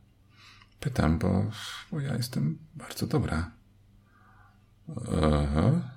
Pytam, 0.80 1.18
bo, 1.18 1.50
bo 1.90 2.00
ja 2.00 2.16
jestem 2.16 2.58
bardzo 2.74 3.06
dobra. 3.06 3.50
Aha. 5.22 5.94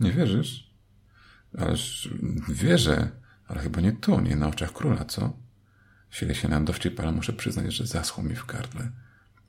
Nie 0.00 0.12
wierzysz? 0.12 0.70
Ależ 1.58 2.08
wierzę, 2.48 3.10
ale 3.46 3.60
chyba 3.60 3.80
nie 3.80 3.92
tu, 3.92 4.20
nie 4.20 4.36
na 4.36 4.48
oczach 4.48 4.72
króla, 4.72 5.04
co? 5.04 5.36
Sile 6.10 6.34
się 6.34 6.48
na 6.48 6.60
dowcip, 6.60 7.00
ale 7.00 7.12
muszę 7.12 7.32
przyznać, 7.32 7.74
że 7.74 7.86
zaschło 7.86 8.24
mi 8.24 8.34
w 8.34 8.46
gardle. 8.46 8.90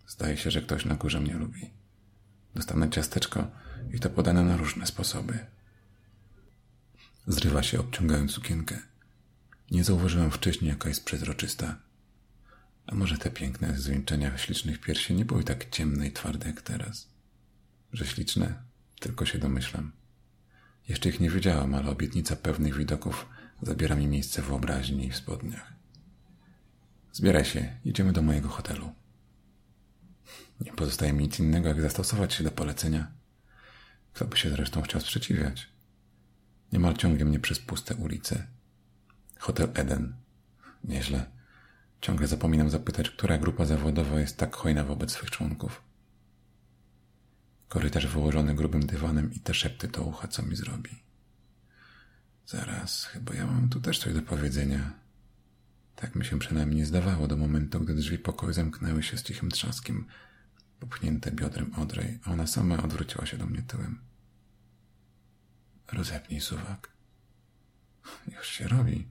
Zdaje 0.07 0.37
się, 0.37 0.51
że 0.51 0.61
ktoś 0.61 0.85
na 0.85 0.95
górze 0.95 1.19
mnie 1.19 1.33
lubi. 1.33 1.73
Dostanę 2.55 2.89
ciasteczko 2.89 3.47
i 3.93 3.99
to 3.99 4.09
podane 4.09 4.43
na 4.43 4.57
różne 4.57 4.85
sposoby. 4.85 5.45
Zrywa 7.27 7.63
się, 7.63 7.79
obciągając 7.79 8.31
sukienkę. 8.31 8.79
Nie 9.71 9.83
zauważyłem 9.83 10.31
wcześniej, 10.31 10.69
jaka 10.69 10.89
jest 10.89 11.05
przezroczysta. 11.05 11.79
A 12.87 12.95
może 12.95 13.17
te 13.17 13.31
piękne 13.31 13.77
zwieńczenia 13.77 14.37
ślicznych 14.37 14.81
piersi 14.81 15.13
nie 15.13 15.25
były 15.25 15.43
tak 15.43 15.69
ciemne 15.69 16.07
i 16.07 16.11
twarde 16.11 16.47
jak 16.47 16.61
teraz? 16.61 17.07
Że 17.93 18.05
śliczne? 18.05 18.63
Tylko 18.99 19.25
się 19.25 19.37
domyślam. 19.37 19.91
Jeszcze 20.87 21.09
ich 21.09 21.19
nie 21.19 21.29
widziałam, 21.29 21.75
ale 21.75 21.89
obietnica 21.89 22.35
pewnych 22.35 22.77
widoków 22.77 23.25
zabiera 23.61 23.95
mi 23.95 24.07
miejsce 24.07 24.41
w 24.41 24.45
wyobraźni 24.45 25.07
i 25.07 25.11
w 25.11 25.15
spodniach. 25.15 25.73
Zbieraj 27.13 27.45
się, 27.45 27.77
idziemy 27.85 28.13
do 28.13 28.21
mojego 28.21 28.49
hotelu. 28.49 28.93
Nie 30.61 30.73
pozostaje 30.73 31.13
mi 31.13 31.23
nic 31.23 31.39
innego, 31.39 31.67
jak 31.67 31.81
zastosować 31.81 32.33
się 32.33 32.43
do 32.43 32.51
polecenia. 32.51 33.11
Kto 34.13 34.25
by 34.25 34.37
się 34.37 34.49
zresztą 34.49 34.81
chciał 34.81 35.01
sprzeciwiać? 35.01 35.76
Niemal 36.71 36.93
ciągnie 36.93 37.25
mnie 37.25 37.39
przez 37.39 37.59
puste 37.59 37.95
ulice. 37.95 38.47
Hotel 39.39 39.69
Eden. 39.73 40.15
Nieźle. 40.83 41.25
Ciągle 42.01 42.27
zapominam 42.27 42.69
zapytać, 42.69 43.09
która 43.09 43.37
grupa 43.37 43.65
zawodowa 43.65 44.19
jest 44.19 44.37
tak 44.37 44.55
hojna 44.55 44.83
wobec 44.83 45.11
swych 45.11 45.31
członków. 45.31 45.81
Korytarz 47.67 48.07
wyłożony 48.07 48.55
grubym 48.55 48.85
dywanem 48.85 49.33
i 49.33 49.39
te 49.39 49.53
szepty 49.53 49.87
do 49.87 50.01
ucha, 50.01 50.27
co 50.27 50.43
mi 50.43 50.55
zrobi. 50.55 51.03
Zaraz, 52.45 53.05
chyba 53.05 53.33
ja 53.33 53.45
mam 53.45 53.69
tu 53.69 53.81
też 53.81 53.99
coś 53.99 54.13
do 54.13 54.21
powiedzenia. 54.21 54.93
Tak 55.95 56.15
mi 56.15 56.25
się 56.25 56.39
przynajmniej 56.39 56.85
zdawało 56.85 57.27
do 57.27 57.37
momentu, 57.37 57.79
gdy 57.79 57.93
drzwi 57.93 58.19
pokoju 58.19 58.53
zamknęły 58.53 59.03
się 59.03 59.17
z 59.17 59.23
cichym 59.23 59.51
trzaskiem, 59.51 60.05
popchnięte 60.79 61.31
biodrem 61.31 61.73
Odrej, 61.75 62.19
a 62.23 62.31
ona 62.31 62.47
sama 62.47 62.83
odwróciła 62.83 63.25
się 63.25 63.37
do 63.37 63.45
mnie 63.45 63.61
tyłem. 63.61 64.06
Rozepnij 65.93 66.41
suwak. 66.41 66.89
Już 68.27 68.47
się 68.47 68.67
robi. 68.67 69.07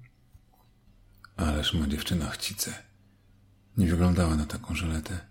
Ależ 1.36 1.74
ma 1.74 1.86
dziewczyna 1.86 2.30
chcice. 2.30 2.82
Nie 3.76 3.86
wyglądała 3.86 4.36
na 4.36 4.46
taką 4.46 4.74
żeletę. 4.74 5.26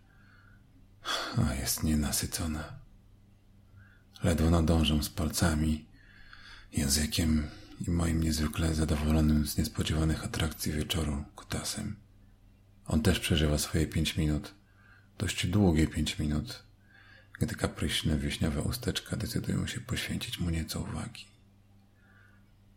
A 1.37 1.53
jest 1.53 1.83
nienasycona. 1.83 2.79
Ledwo 4.23 4.49
nadążę 4.49 5.03
z 5.03 5.09
palcami, 5.09 5.85
językiem 6.71 7.47
i 7.87 7.91
moim 7.91 8.23
niezwykle 8.23 8.75
zadowolonym 8.75 9.47
z 9.47 9.57
niespodziewanych 9.57 10.23
atrakcji 10.23 10.71
wieczoru 10.71 11.25
kutasem. 11.35 11.95
On 12.87 13.01
też 13.01 13.19
przeżywa 13.19 13.57
swoje 13.57 13.87
pięć 13.87 14.17
minut, 14.17 14.53
dość 15.17 15.47
długie 15.47 15.87
pięć 15.87 16.19
minut, 16.19 16.63
gdy 17.39 17.55
kapryśne 17.55 18.17
wieśniowe 18.17 18.61
usteczka 18.61 19.17
decydują 19.17 19.67
się 19.67 19.81
poświęcić 19.81 20.39
mu 20.39 20.49
nieco 20.49 20.79
uwagi. 20.79 21.34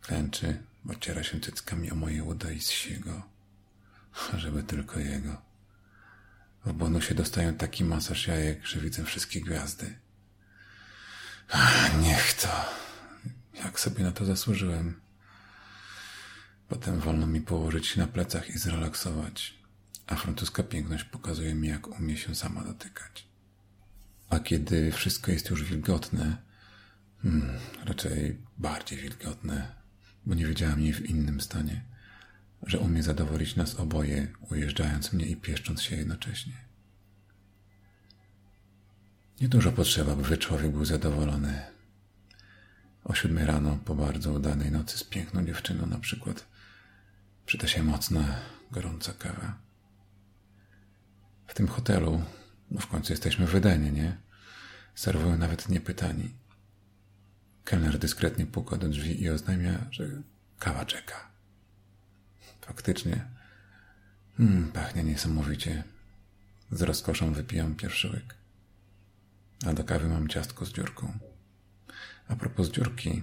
Klęczy, 0.01 0.63
ociera 0.89 1.23
się 1.23 1.41
cyckami 1.41 1.91
o 1.91 1.95
moje 1.95 2.25
uda 2.25 2.51
i 2.51 2.61
zsiego, 2.61 3.23
żeby 4.37 4.63
tylko 4.63 5.01
jego. 5.01 5.43
W 6.65 6.73
bonusie 6.73 7.15
dostają 7.15 7.55
taki 7.55 7.85
masaż 7.85 8.27
jajek, 8.27 8.67
że 8.67 8.81
widzę 8.81 9.05
wszystkie 9.05 9.41
gwiazdy. 9.41 9.99
Niech 12.03 12.35
to. 12.35 12.65
Jak 13.65 13.81
sobie 13.81 14.05
na 14.05 14.13
to 14.13 14.25
zasłużyłem? 14.25 15.01
Potem 16.69 17.01
wolno 17.01 17.27
mi 17.27 17.41
położyć 17.41 17.87
się 17.87 18.01
na 18.01 18.07
plecach 18.07 18.51
i 18.51 18.59
zrelaksować, 18.59 19.59
a 20.07 20.17
francuska 20.17 20.63
piękność 20.63 21.05
pokazuje 21.05 21.55
mi, 21.55 21.69
jak 21.69 21.87
umie 22.01 22.17
się 22.17 22.35
sama 22.35 22.65
dotykać. 22.65 23.29
A 24.31 24.39
kiedy 24.39 24.93
wszystko 24.93 25.33
jest 25.33 25.51
już 25.51 25.65
wilgotne, 25.65 26.37
hmm, 27.23 27.59
raczej 27.85 28.39
bardziej 28.59 28.99
wilgotne, 28.99 29.78
bo 30.27 30.35
nie 30.35 30.47
wiedziałam 30.47 30.81
jej 30.81 30.93
w 30.93 31.11
innym 31.11 31.41
stanie, 31.41 31.85
że 32.67 32.79
umie 32.79 33.03
zadowolić 33.03 33.57
nas 33.57 33.75
oboje, 33.75 34.27
ujeżdżając 34.51 35.13
mnie 35.13 35.27
i 35.27 35.37
pieszcząc 35.37 35.83
się 35.83 35.97
jednocześnie. 35.97 36.69
Niedużo 39.41 39.73
potrzeba, 39.73 40.17
by 40.17 40.39
człowiek 40.39 40.73
był 40.73 40.85
zadowolony. 40.85 41.63
O 43.05 43.15
siódmej 43.15 43.47
rano, 43.47 43.79
po 43.85 43.95
bardzo 43.95 44.33
udanej 44.33 44.71
nocy 44.71 44.99
z 44.99 45.05
piękną 45.05 45.45
dziewczyną 45.45 45.87
na 45.87 45.99
przykład, 45.99 46.47
przyda 47.47 47.69
się 47.69 47.83
mocna, 47.83 48.41
gorąca 48.71 49.13
kawa. 49.13 49.59
W 51.47 51.55
tym 51.55 51.69
hotelu, 51.69 52.23
bo 52.71 52.81
w 52.81 52.87
końcu 52.87 53.13
jesteśmy 53.13 53.47
w 53.47 53.55
Edenie, 53.55 53.93
nie? 53.93 54.17
Serwują 54.95 55.39
nawet 55.39 55.69
niepytani. 55.69 56.31
Kelner 57.69 57.99
dyskretnie 57.99 58.47
puka 58.47 58.77
do 58.77 58.89
drzwi 58.89 59.23
i 59.23 59.31
oznajmia, 59.31 59.87
że 59.91 60.09
kawa 60.59 60.85
czeka. 60.85 61.31
Faktycznie. 62.61 63.25
Hmm, 64.37 64.73
pachnie 64.73 65.05
niesamowicie. 65.05 65.85
Z 66.73 66.83
rozkoszą 66.83 67.33
wypijam 67.33 67.75
pierwszy 67.75 68.09
łyk. 68.09 68.35
A 69.67 69.73
do 69.73 69.85
kawy 69.85 70.09
mam 70.09 70.29
ciastko 70.29 70.65
z 70.65 70.73
dziurką. 70.73 71.19
A 72.29 72.37
propos 72.37 72.69
dziurki, 72.69 73.23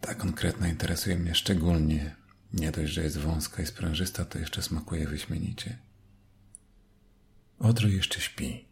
ta 0.00 0.14
konkretna 0.14 0.68
interesuje 0.68 1.16
mnie 1.16 1.34
szczególnie. 1.34 2.16
Nie 2.52 2.72
dość, 2.72 2.92
że 2.92 3.02
jest 3.02 3.18
wąska 3.18 3.62
i 3.62 3.66
sprężysta, 3.66 4.24
to 4.24 4.38
jeszcze 4.38 4.62
smakuje 4.62 5.06
wyśmienicie. 5.06 5.78
Odry 7.58 7.90
jeszcze 7.90 8.20
śpi. 8.20 8.71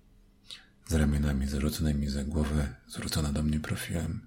Z 0.91 0.95
ramionami 0.95 1.47
zarzuconymi 1.47 2.09
za 2.09 2.25
głowę, 2.25 2.75
zwrócona 2.89 3.33
do 3.33 3.43
mnie 3.43 3.61
profilem. 3.61 4.21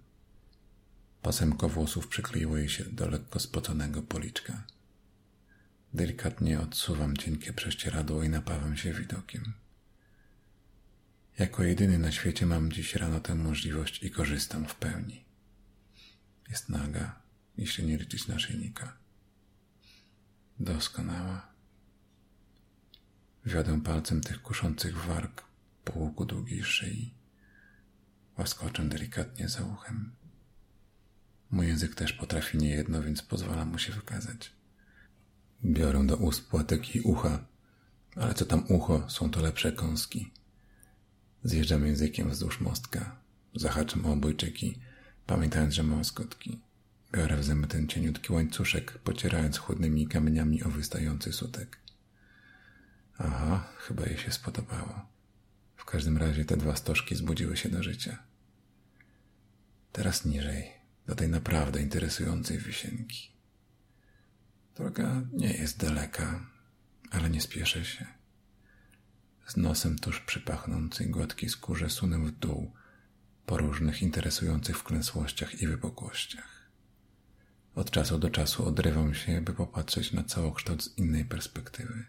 Pasemko 1.22 1.70
włosów 1.70 2.08
przykleiło 2.08 2.58
jej 2.58 2.70
się 2.70 2.84
do 2.84 3.10
lekko 3.10 3.40
spoconego 3.40 4.02
policzka. 4.02 4.64
Delikatnie 5.94 6.60
odsuwam 6.60 7.18
cienkie 7.18 7.54
prześcieradło 7.54 8.24
i 8.24 8.30
napawam 8.30 8.78
się 8.78 8.94
widokiem. 8.94 9.54
Jako 11.40 11.64
jedyny 11.64 11.98
na 11.98 12.12
świecie 12.12 12.46
mam 12.46 12.72
dziś 12.72 12.96
rano 12.96 13.20
tę 13.20 13.36
możliwość 13.36 14.04
i 14.04 14.12
korzystam 14.12 14.66
w 14.66 14.76
pełni. 14.76 15.26
Jest 16.50 16.70
naga, 16.70 17.22
jeśli 17.58 17.86
nie 17.86 17.98
liczyć 17.98 18.28
naszyjnika. 18.28 18.98
Doskonała. 20.60 21.48
Wiodę 23.46 23.82
palcem 23.82 24.22
tych 24.22 24.42
kuszących 24.42 24.98
warg 24.98 25.53
po 25.84 26.00
łuku 26.00 26.26
długiej 26.26 26.64
szyi. 26.64 27.14
Łaskoczę 28.38 28.84
delikatnie 28.84 29.50
za 29.50 29.64
uchem. 29.64 30.12
Mój 31.52 31.68
język 31.68 31.96
też 31.96 32.14
potrafi 32.14 32.58
niejedno, 32.58 33.04
więc 33.04 33.22
pozwala 33.22 33.66
mu 33.66 33.78
się 33.78 33.94
wykazać. 33.94 34.52
Biorę 35.66 36.08
do 36.08 36.18
ust 36.18 36.48
płatek 36.48 36.96
i 36.96 37.02
ucha, 37.02 37.46
ale 38.16 38.34
co 38.34 38.46
tam 38.46 38.64
ucho, 38.70 39.10
są 39.10 39.30
to 39.30 39.42
lepsze 39.42 39.72
kąski. 39.72 40.32
Zjeżdżam 41.44 41.86
językiem 41.86 42.30
wzdłuż 42.30 42.62
mostka, 42.62 43.16
zahaczam 43.56 44.06
o 44.06 44.14
obojczyki, 44.14 44.80
pamiętając, 45.26 45.74
że 45.74 45.84
mam 45.84 46.06
skutki. 46.06 46.62
Biorę 47.12 47.38
w 47.38 47.44
zęby 47.44 47.68
ten 47.68 47.88
cieniutki 47.88 48.34
łańcuszek, 48.34 48.98
pocierając 48.98 49.58
chłodnymi 49.58 50.08
kamieniami 50.08 50.64
o 50.64 50.70
wystający 50.70 51.34
sutek. 51.34 51.78
Aha, 53.18 53.70
chyba 53.78 54.06
jej 54.06 54.18
się 54.18 54.32
spodobało. 54.32 55.13
W 55.84 55.86
każdym 55.86 56.18
razie 56.18 56.46
te 56.46 56.58
dwa 56.58 56.76
stożki 56.76 57.16
zbudziły 57.16 57.58
się 57.58 57.70
do 57.70 57.84
życia. 57.84 58.24
Teraz 59.92 60.26
niżej, 60.26 60.72
do 61.08 61.16
tej 61.16 61.30
naprawdę 61.30 61.82
interesującej 61.82 62.58
wisienki. 62.58 63.32
Droga 64.76 65.22
nie 65.34 65.54
jest 65.54 65.78
daleka, 65.78 66.46
ale 67.12 67.30
nie 67.30 67.42
spieszę 67.42 67.86
się. 67.86 68.06
Z 69.48 69.58
nosem 69.58 70.00
tuż 70.00 70.20
przy 70.20 70.42
pachnącej 70.42 71.10
gładkiej 71.10 71.50
skórze 71.50 71.90
sunę 71.90 72.20
w 72.20 72.32
dół 72.32 72.72
po 73.46 73.58
różnych 73.58 74.02
interesujących 74.02 74.78
wklęsłościach 74.78 75.62
i 75.62 75.68
wypukłościach. 75.68 76.70
Od 77.76 77.92
czasu 77.92 78.20
do 78.20 78.30
czasu 78.30 78.68
odrywam 78.68 79.14
się, 79.14 79.42
by 79.42 79.54
popatrzeć 79.54 80.12
na 80.12 80.24
całokształt 80.24 80.84
z 80.84 80.98
innej 80.98 81.26
perspektywy. 81.26 82.06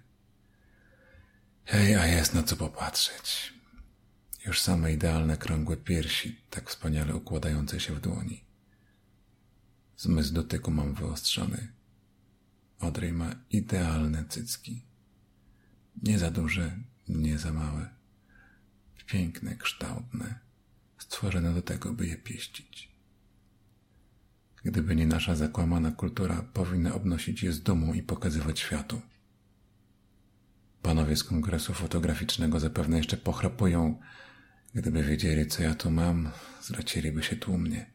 Hej, 1.65 1.95
a 1.95 2.07
jest 2.07 2.35
na 2.35 2.43
co 2.43 2.57
popatrzeć. 2.57 3.54
Już 4.47 4.61
same 4.61 4.93
idealne 4.93 5.37
krągłe 5.37 5.77
piersi, 5.77 6.41
tak 6.51 6.71
wspaniale 6.71 7.15
układające 7.17 7.81
się 7.81 7.95
w 7.95 8.01
dłoni. 8.01 8.45
Zmysł 9.97 10.35
dotyku 10.35 10.71
mam 10.71 10.95
wyostrzony. 10.95 11.69
Odrej 12.81 13.13
ma 13.13 13.35
idealne 13.51 14.25
cycki. 14.29 14.83
Nie 16.03 16.19
za 16.19 16.31
duże, 16.31 16.79
nie 17.09 17.39
za 17.39 17.53
małe. 17.53 17.89
Piękne, 19.07 19.57
kształtne, 19.57 20.39
stworzone 20.99 21.55
do 21.55 21.63
tego, 21.63 21.93
by 21.93 22.07
je 22.07 22.17
pieścić. 22.17 22.95
Gdyby 24.65 24.97
nie 24.97 25.07
nasza 25.07 25.35
zakłamana 25.35 25.93
kultura, 25.93 26.43
powinna 26.53 26.95
obnosić 26.95 27.43
je 27.43 27.53
z 27.53 27.63
dumą 27.63 27.93
i 27.93 28.03
pokazywać 28.03 28.61
światu. 28.61 29.03
Panowie 30.83 31.17
z 31.17 31.25
kongresu 31.25 31.75
fotograficznego 31.75 32.61
zapewne 32.61 32.97
jeszcze 32.97 33.17
pochrapują. 33.17 34.01
Gdyby 34.75 35.03
wiedzieli, 35.03 35.47
co 35.47 35.63
ja 35.63 35.75
tu 35.75 35.91
mam, 35.91 36.31
zracieliby 36.63 37.23
się 37.23 37.37
tłumnie. 37.37 37.87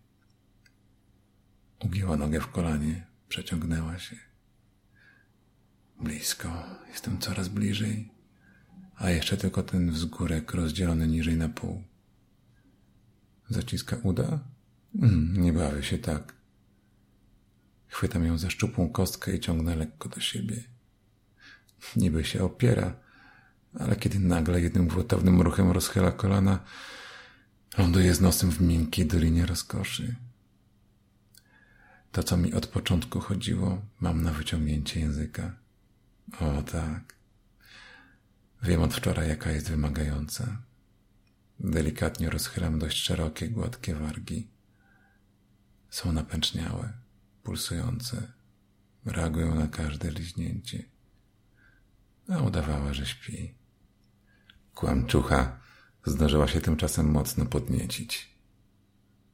Ugięła 1.80 2.18
nogę 2.18 2.40
w 2.40 2.48
kolanie, 2.48 3.08
przeciągnęła 3.30 4.00
się. 4.00 4.16
Blisko, 6.02 6.64
jestem 6.90 7.20
coraz 7.20 7.48
bliżej, 7.48 8.12
a 8.96 9.10
jeszcze 9.10 9.38
tylko 9.38 9.64
ten 9.64 9.92
wzgórek 9.92 10.54
rozdzielony 10.54 11.08
niżej 11.08 11.38
na 11.38 11.50
pół. 11.50 11.84
Zaciska 13.50 13.98
uda? 14.04 14.40
Mm, 15.02 15.42
nie 15.42 15.54
bawię 15.54 15.84
się 15.84 15.98
tak. 15.98 16.34
Chwytam 17.88 18.26
ją 18.26 18.38
za 18.38 18.50
szczupłą 18.50 18.90
kostkę 18.90 19.36
i 19.36 19.40
ciągnę 19.40 19.76
lekko 19.76 20.10
do 20.10 20.20
siebie. 20.20 20.64
Niby 21.96 22.24
się 22.24 22.44
opiera, 22.44 22.96
ale 23.80 23.96
kiedy 23.96 24.20
nagle 24.20 24.62
jednym 24.62 24.88
gwałtownym 24.88 25.42
ruchem 25.42 25.72
rozchyla 25.72 26.12
kolana, 26.12 26.60
ląduje 27.78 28.14
z 28.14 28.22
nosem 28.22 28.52
w 28.52 28.62
miękkiej 28.62 29.06
dolinie 29.06 29.46
rozkoszy. 29.46 30.16
To, 32.12 32.24
co 32.24 32.38
mi 32.38 32.54
od 32.54 32.68
początku 32.68 33.20
chodziło, 33.20 33.82
mam 34.00 34.24
na 34.24 34.32
wyciągnięcie 34.32 35.00
języka. 35.00 35.56
O 36.40 36.62
tak. 36.62 37.16
Wiem 38.64 38.82
od 38.82 38.94
wczoraj, 38.94 39.30
jaka 39.30 39.52
jest 39.52 39.70
wymagająca. 39.70 40.62
Delikatnie 41.60 42.30
rozchylam 42.30 42.80
dość 42.80 42.98
szerokie, 42.98 43.50
gładkie 43.50 43.96
wargi. 43.96 44.48
Są 45.90 46.12
napęczniałe, 46.12 46.94
pulsujące, 47.44 48.32
reagują 49.06 49.56
na 49.56 49.68
każde 49.68 50.12
liźnięcie. 50.12 50.84
A 52.30 52.42
udawała, 52.42 52.94
że 52.94 53.06
śpi. 53.06 53.59
Kłamczucha 54.80 55.60
zdążyła 56.06 56.48
się 56.48 56.62
tymczasem 56.62 57.12
mocno 57.12 57.46
podniecić. 57.46 58.30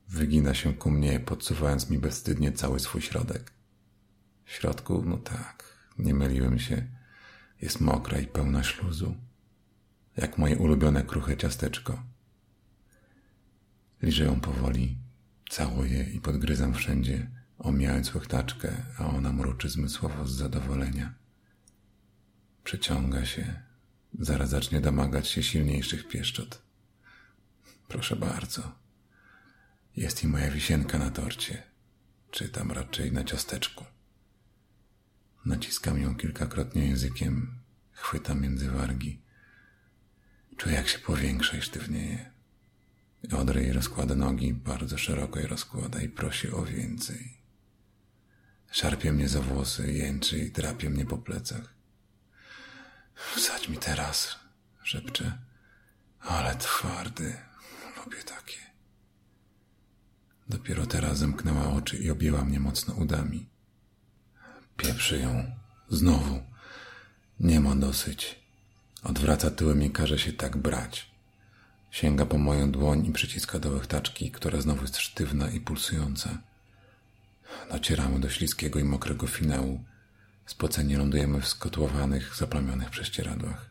Wygina 0.07 0.53
się 0.53 0.73
ku 0.73 0.91
mnie, 0.91 1.19
podsuwając 1.19 1.89
mi 1.89 1.99
bezwstydnie 1.99 2.51
cały 2.51 2.79
swój 2.79 3.01
środek. 3.01 3.51
W 4.45 4.51
środku, 4.51 5.03
no 5.05 5.17
tak, 5.17 5.63
nie 5.97 6.13
myliłem 6.13 6.59
się. 6.59 6.87
Jest 7.61 7.81
mokra 7.81 8.19
i 8.19 8.27
pełna 8.27 8.63
śluzu. 8.63 9.15
Jak 10.17 10.37
moje 10.37 10.57
ulubione 10.57 11.03
kruche 11.03 11.37
ciasteczko. 11.37 12.03
Liżę 14.01 14.23
ją 14.23 14.39
powoli, 14.39 14.97
całuję 15.49 16.03
i 16.03 16.21
podgryzam 16.21 16.73
wszędzie, 16.73 17.31
omijając 17.57 18.15
łechtaczkę, 18.15 18.71
a 18.97 19.07
ona 19.07 19.31
mruczy 19.31 19.69
zmysłowo 19.69 20.27
z 20.27 20.31
zadowolenia. 20.31 21.13
Przeciąga 22.63 23.25
się, 23.25 23.65
zaraz 24.19 24.49
zacznie 24.49 24.81
domagać 24.81 25.27
się 25.27 25.43
silniejszych 25.43 26.07
pieszczot. 26.07 26.61
Proszę 27.87 28.15
bardzo. 28.15 28.75
Jest 29.95 30.23
i 30.23 30.27
moja 30.27 30.51
wisienka 30.51 30.97
na 30.97 31.11
torcie, 31.11 31.63
czy 32.31 32.49
tam 32.49 32.71
raczej 32.71 33.11
na 33.11 33.23
ciasteczku. 33.23 33.85
Naciskam 35.45 36.01
ją 36.01 36.15
kilkakrotnie 36.15 36.87
językiem, 36.87 37.59
chwytam 37.91 38.41
między 38.41 38.71
wargi. 38.71 39.21
Czuję, 40.57 40.75
jak 40.75 40.87
się 40.87 40.99
powiększa 40.99 41.57
i 41.57 41.61
sztywnieje. 41.61 42.31
Odrej 43.31 43.73
rozkłada 43.73 44.15
nogi 44.15 44.53
bardzo 44.53 44.97
szeroko 44.97 45.39
i 45.39 45.47
rozkłada 45.47 46.01
i 46.01 46.09
prosi 46.09 46.51
o 46.51 46.63
więcej. 46.63 47.37
Szarpie 48.71 49.11
mnie 49.11 49.29
za 49.29 49.41
włosy, 49.41 49.93
jęczy 49.93 50.39
i 50.39 50.51
drapie 50.51 50.89
mnie 50.89 51.05
po 51.05 51.17
plecach. 51.17 51.74
Wsadź 53.15 53.69
mi 53.69 53.77
teraz, 53.77 54.35
szepcze. 54.83 55.37
Ale 56.19 56.55
twardy, 56.55 57.37
lubię 57.97 58.23
takie. 58.23 58.57
Dopiero 60.49 60.85
teraz 60.85 61.17
zamknęła 61.17 61.73
oczy 61.73 61.97
i 61.97 62.11
objęła 62.11 62.45
mnie 62.45 62.59
mocno 62.59 62.93
udami. 62.93 63.49
Pieprzy 64.77 65.19
ją. 65.19 65.51
Znowu. 65.89 66.43
Nie 67.39 67.59
ma 67.59 67.75
dosyć. 67.75 68.39
Odwraca 69.03 69.51
tyłem 69.51 69.83
i 69.83 69.91
każe 69.91 70.19
się 70.19 70.33
tak 70.33 70.57
brać. 70.57 71.11
Sięga 71.91 72.25
po 72.25 72.37
moją 72.37 72.71
dłoń 72.71 73.05
i 73.05 73.11
przyciska 73.11 73.59
do 73.59 73.69
łechtaczki, 73.69 74.31
która 74.31 74.61
znowu 74.61 74.81
jest 74.81 74.97
sztywna 74.97 75.49
i 75.49 75.59
pulsująca. 75.59 76.29
Docieramy 77.71 78.19
do 78.19 78.29
śliskiego 78.29 78.79
i 78.79 78.83
mokrego 78.83 79.27
finału. 79.27 79.83
Spoceni 80.45 80.95
lądujemy 80.95 81.41
w 81.41 81.47
skotłowanych, 81.47 82.35
zaplamionych 82.35 82.89
prześcieradłach. 82.89 83.69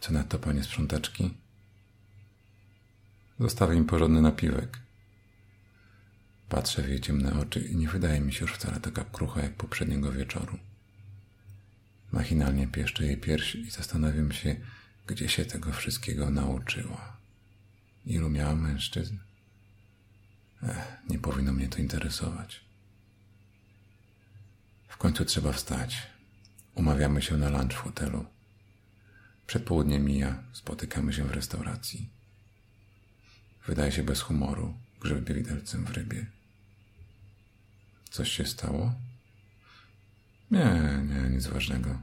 Co 0.00 0.12
na 0.12 0.24
to, 0.24 0.38
panie 0.38 0.64
sprzątaczki? 0.64 1.34
Zostawię 3.40 3.76
im 3.76 3.86
porządny 3.86 4.22
napiwek. 4.22 4.78
Patrzę 6.48 6.82
w 6.82 6.88
jej 6.88 7.00
ciemne 7.00 7.40
oczy 7.40 7.60
i 7.60 7.76
nie 7.76 7.88
wydaje 7.88 8.20
mi 8.20 8.32
się 8.32 8.44
już 8.44 8.54
wcale 8.54 8.80
taka 8.80 9.04
krucha 9.04 9.42
jak 9.42 9.54
poprzedniego 9.54 10.12
wieczoru. 10.12 10.58
Machinalnie 12.12 12.66
pieszczę 12.66 13.06
jej 13.06 13.16
pierś 13.16 13.54
i 13.54 13.70
zastanawiam 13.70 14.32
się, 14.32 14.56
gdzie 15.06 15.28
się 15.28 15.44
tego 15.44 15.72
wszystkiego 15.72 16.30
nauczyła. 16.30 17.16
Ilu 18.06 18.30
miała 18.30 18.54
mężczyzn? 18.54 19.16
Ech, 20.62 20.96
nie 21.08 21.18
powinno 21.18 21.52
mnie 21.52 21.68
to 21.68 21.78
interesować. 21.78 22.64
W 24.94 24.96
końcu 24.96 25.24
trzeba 25.24 25.52
wstać. 25.52 26.02
Umawiamy 26.74 27.22
się 27.22 27.36
na 27.36 27.48
lunch 27.48 27.72
w 27.74 27.76
hotelu. 27.76 28.26
Przedpołudnie 29.46 29.98
mija, 29.98 30.42
spotykamy 30.52 31.12
się 31.12 31.24
w 31.24 31.30
restauracji. 31.30 32.08
Wydaje 33.66 33.92
się 33.92 34.02
bez 34.02 34.20
humoru, 34.20 34.74
grzebie 35.00 35.34
widelcem 35.34 35.84
w 35.84 35.90
rybie. 35.90 36.26
Coś 38.10 38.32
się 38.32 38.44
stało? 38.46 38.94
Nie, 40.50 41.02
nie, 41.08 41.30
nic 41.30 41.46
ważnego. 41.46 42.02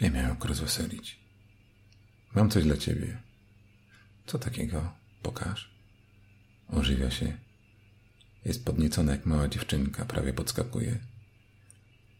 Wiem, 0.00 0.14
jak 0.14 0.44
rozweselić. 0.44 1.20
Mam 2.34 2.50
coś 2.50 2.64
dla 2.64 2.76
ciebie. 2.76 3.22
Co 4.26 4.38
takiego? 4.38 4.92
Pokaż. 5.22 5.70
Ożywia 6.68 7.10
się. 7.10 7.43
Jest 8.44 8.64
podniecona 8.64 9.12
jak 9.12 9.26
mała 9.26 9.48
dziewczynka, 9.48 10.04
prawie 10.04 10.32
podskakuje. 10.32 10.98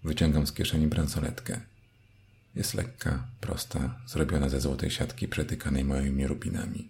Wyciągam 0.04 0.46
z 0.46 0.52
kieszeni 0.52 0.86
bransoletkę. 0.86 1.60
Jest 2.54 2.74
lekka, 2.74 3.28
prosta, 3.40 4.00
zrobiona 4.06 4.48
ze 4.48 4.60
złotej 4.60 4.90
siatki 4.90 5.28
przetykanej 5.28 5.84
moimi 5.84 6.26
rubinami. 6.26 6.88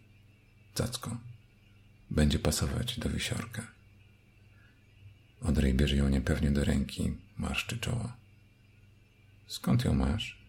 Cacko. 0.75 1.17
Będzie 2.11 2.39
pasować 2.39 2.99
do 2.99 3.09
wisiorka. 3.11 3.67
Odrej 5.41 5.75
bierze 5.75 5.97
ją 5.97 6.09
niepewnie 6.09 6.51
do 6.51 6.65
ręki, 6.65 7.17
marszczy 7.37 7.79
czoło. 7.79 8.13
Skąd 9.47 9.85
ją 9.85 9.95
masz? 9.95 10.45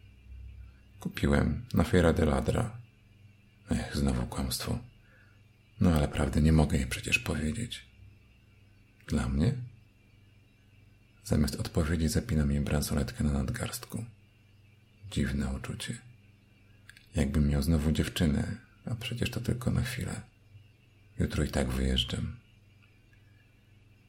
Kupiłem 1.00 1.66
na 1.74 1.84
Fiera 1.84 2.14
de 2.14 2.26
Ladra. 2.26 2.78
Ech, 3.72 3.98
znowu 3.98 4.26
kłamstwo. 4.26 4.80
No 5.80 5.94
ale 5.94 6.08
prawdy 6.08 6.42
nie 6.42 6.52
mogę 6.54 6.78
jej 6.78 6.88
przecież 6.88 7.20
powiedzieć. 7.20 7.86
Dla 9.08 9.30
mnie? 9.30 9.54
Zamiast 11.24 11.56
odpowiedzi 11.56 12.08
zapinam 12.08 12.52
jej 12.52 12.62
bransoletkę 12.62 13.24
na 13.24 13.34
nadgarstku. 13.34 14.06
Dziwne 15.12 15.54
uczucie. 15.54 15.98
Jakbym 17.16 17.48
miał 17.48 17.62
znowu 17.62 17.92
dziewczynę, 17.92 18.58
a 18.86 18.96
przecież 18.96 19.30
to 19.30 19.40
tylko 19.40 19.72
na 19.72 19.82
chwilę. 19.82 20.22
Jutro 21.20 21.44
i 21.44 21.50
tak 21.50 21.70
wyjeżdżam. 21.70 22.36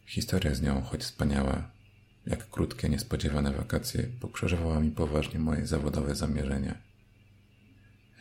Historia 0.06 0.54
z 0.54 0.62
nią, 0.62 0.82
choć 0.82 1.02
wspaniała, 1.02 1.70
jak 2.26 2.50
krótkie, 2.50 2.88
niespodziewane 2.88 3.52
wakacje, 3.52 4.02
pokrzyżowała 4.02 4.80
mi 4.80 4.90
poważnie 4.90 5.38
moje 5.38 5.66
zawodowe 5.66 6.14
zamierzenia. 6.14 6.74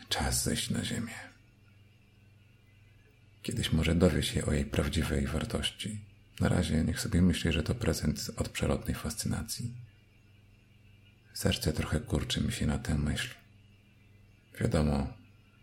Czas 0.08 0.44
zejść 0.44 0.70
na 0.70 0.84
ziemię. 0.84 1.14
Kiedyś 3.42 3.72
może 3.72 3.94
dowie 3.94 4.22
się 4.22 4.44
o 4.46 4.52
jej 4.52 4.64
prawdziwej 4.64 5.26
wartości. 5.26 6.05
Na 6.40 6.48
razie 6.48 6.84
niech 6.84 7.00
sobie 7.00 7.22
myśli, 7.22 7.52
że 7.52 7.62
to 7.62 7.74
prezent 7.74 8.30
od 8.36 8.48
przelotnej 8.48 8.94
fascynacji. 8.94 9.74
Serce 11.34 11.72
trochę 11.72 12.00
kurczy 12.00 12.40
mi 12.40 12.52
się 12.52 12.66
na 12.66 12.78
tę 12.78 12.98
myśl. 12.98 13.34
Wiadomo, 14.60 15.14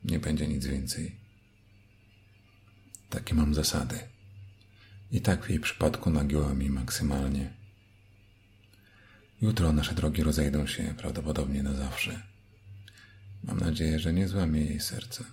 nie 0.04 0.20
będzie 0.20 0.48
nic 0.48 0.66
więcej. 0.66 1.16
Takie 3.10 3.36
mam 3.36 3.54
zasady. 3.54 4.00
I 5.12 5.22
tak 5.22 5.46
w 5.46 5.50
jej 5.50 5.60
przypadku 5.60 6.10
nagiło 6.10 6.56
mi 6.56 6.70
maksymalnie. 6.70 7.54
Jutro 9.42 9.74
nasze 9.74 9.96
drogi 9.96 10.24
rozejdą 10.24 10.68
się 10.68 10.94
prawdopodobnie 10.98 11.64
na 11.64 11.74
zawsze. 11.74 12.22
Mam 13.44 13.60
nadzieję, 13.60 14.00
że 14.00 14.14
nie 14.14 14.28
złamie 14.28 14.62
jej 14.62 14.80
serce. 14.80 15.24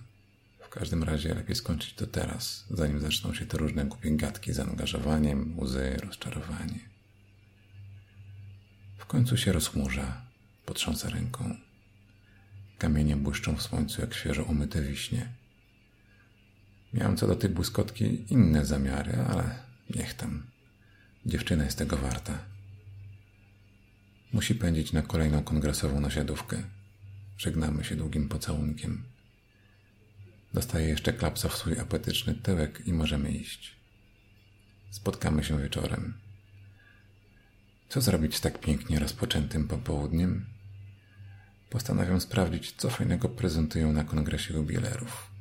W 0.71 0.73
każdym 0.73 1.03
razie 1.03 1.33
lepiej 1.33 1.55
skończyć 1.55 1.93
to 1.93 2.07
teraz, 2.07 2.65
zanim 2.69 2.99
zaczną 2.99 3.33
się 3.33 3.45
te 3.45 3.57
różne 3.57 3.85
głupie 3.85 4.11
gadki 4.11 4.53
z 4.53 4.59
angażowaniem, 4.59 5.59
łzy, 5.59 5.97
rozczarowanie. 6.03 6.79
W 8.97 9.05
końcu 9.05 9.37
się 9.37 9.51
rozchmurza, 9.51 10.21
potrząsa 10.65 11.09
ręką. 11.09 11.55
Kamienie 12.77 13.15
błyszczą 13.15 13.55
w 13.55 13.61
słońcu 13.61 14.01
jak 14.01 14.13
świeżo 14.13 14.43
umyte 14.43 14.81
wiśnie. 14.81 15.29
Miałem 16.93 17.17
co 17.17 17.27
do 17.27 17.35
tej 17.35 17.49
błyskotki 17.49 18.33
inne 18.33 18.65
zamiary, 18.65 19.25
ale 19.29 19.59
niech 19.95 20.13
tam. 20.13 20.43
Dziewczyna 21.25 21.63
jest 21.63 21.77
tego 21.77 21.97
warta. 21.97 22.39
Musi 24.33 24.55
pędzić 24.55 24.93
na 24.93 25.01
kolejną 25.01 25.43
kongresową 25.43 26.01
nasiadówkę. 26.01 26.63
Żegnamy 27.37 27.83
się 27.83 27.95
długim 27.95 28.29
pocałunkiem. 28.29 29.10
Dostaję 30.53 30.87
jeszcze 30.87 31.13
klapsa 31.13 31.49
w 31.49 31.57
swój 31.57 31.79
apetyczny 31.79 32.35
tyłek 32.35 32.87
i 32.87 32.93
możemy 32.93 33.31
iść. 33.31 33.75
Spotkamy 34.89 35.43
się 35.43 35.61
wieczorem. 35.61 36.13
Co 37.89 38.01
zrobić 38.01 38.35
z 38.35 38.41
tak 38.41 38.59
pięknie 38.59 38.99
rozpoczętym 38.99 39.67
popołudniem? 39.67 40.45
Postanawiam 41.69 42.21
sprawdzić, 42.21 42.71
co 42.77 42.89
fajnego 42.89 43.29
prezentują 43.29 43.93
na 43.93 44.03
kongresie 44.03 44.53
jubilerów. 44.53 45.31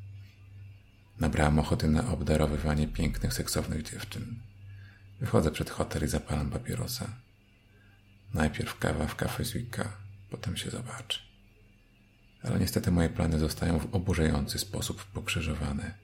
Nabrałam 1.21 1.59
ochoty 1.59 1.89
na 1.89 2.09
obdarowywanie 2.09 2.89
pięknych, 2.89 3.35
seksownych 3.35 3.83
dziewczyn. 3.83 4.41
Wychodzę 5.21 5.51
przed 5.51 5.71
hotel 5.71 6.05
i 6.05 6.09
zapalam 6.09 6.51
papierosa. 6.51 7.17
Najpierw 8.35 8.79
kawa 8.79 9.07
w 9.07 9.17
kafe 9.17 9.45
Zwika, 9.45 9.93
potem 10.31 10.57
się 10.57 10.71
zobaczy. 10.71 11.30
Ale 12.43 12.59
niestety 12.59 12.91
moje 12.91 13.09
plany 13.09 13.39
zostają 13.39 13.79
w 13.79 13.95
oburzający 13.95 14.59
sposób 14.59 15.05
pokrzyżowane. 15.05 15.95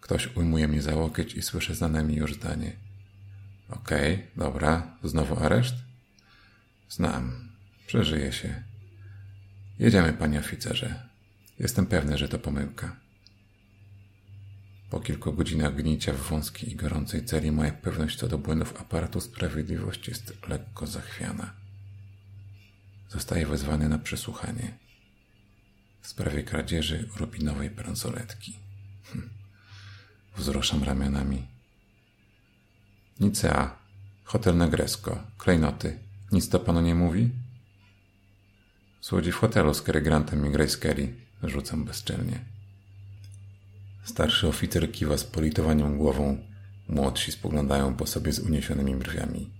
Ktoś 0.00 0.36
ujmuje 0.36 0.68
mnie 0.68 0.82
za 0.82 0.96
łokieć 0.96 1.34
i 1.34 1.42
słyszę 1.42 1.74
znane 1.74 2.04
mi 2.04 2.14
już 2.14 2.34
zdanie. 2.34 2.72
Okej, 3.68 4.14
okay, 4.14 4.26
dobra, 4.36 4.96
znowu 5.04 5.44
areszt? 5.44 5.74
Znam, 6.88 7.48
przeżyje 7.86 8.32
się. 8.32 8.62
Jedziemy, 9.78 10.12
panie 10.12 10.40
oficerze. 10.40 11.08
Jestem 11.58 11.86
pewny, 11.86 12.18
że 12.18 12.28
to 12.28 12.38
pomyłka. 12.38 12.96
Po 14.90 15.00
kilku 15.00 15.32
godzinach 15.32 15.74
gnicia 15.74 16.12
w 16.12 16.28
wąskiej 16.28 16.72
i 16.72 16.76
gorącej 16.76 17.24
celi 17.24 17.52
moja 17.52 17.72
pewność 17.72 18.18
co 18.18 18.28
do 18.28 18.38
błędów 18.38 18.80
aparatu 18.80 19.20
sprawiedliwości 19.20 20.10
jest 20.10 20.48
lekko 20.48 20.86
zachwiana. 20.86 21.54
Zostaję 23.08 23.46
wezwany 23.46 23.88
na 23.88 23.98
przesłuchanie 23.98 24.78
w 26.02 26.08
sprawie 26.08 26.42
kradzieży 26.42 27.08
rubinowej 27.16 27.70
bransoletki. 27.70 28.56
Hm. 29.04 29.30
Wzruszam 30.36 30.84
ramionami. 30.84 31.46
Nicea, 33.20 33.76
hotel 34.24 34.56
Negresko, 34.56 35.22
klejnoty. 35.38 35.98
Nic 36.32 36.48
to 36.48 36.60
panu 36.60 36.80
nie 36.80 36.94
mówi? 36.94 37.30
Słodzi 39.00 39.32
w 39.32 39.36
hotelu 39.36 39.74
z 39.74 39.82
Cary 39.82 40.02
Grantem 40.02 40.46
i 40.46 40.50
Grace 40.50 40.78
Kelly, 40.78 41.14
rzucam 41.42 41.84
bezczelnie. 41.84 42.44
Starszy 44.04 44.48
oficer 44.48 44.92
kiwa 44.92 45.18
z 45.18 45.24
politowaniem 45.24 45.98
głową, 45.98 46.38
młodsi 46.88 47.32
spoglądają 47.32 47.94
po 47.94 48.06
sobie 48.06 48.32
z 48.32 48.38
uniesionymi 48.38 48.94
brwiami. 48.94 49.50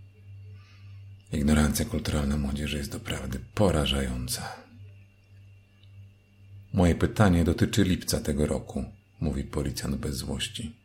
Ignorancja 1.33 1.85
kulturalna 1.85 2.37
młodzieży 2.37 2.79
jest 2.79 2.93
doprawdy 2.93 3.41
porażająca. 3.55 4.62
Moje 6.73 6.95
pytanie 6.95 7.45
dotyczy 7.45 7.85
lipca 7.85 8.21
tego 8.21 8.47
roku, 8.47 8.85
mówi 9.21 9.45
policjant 9.45 9.97
bez 9.97 10.17
złości. 10.17 10.77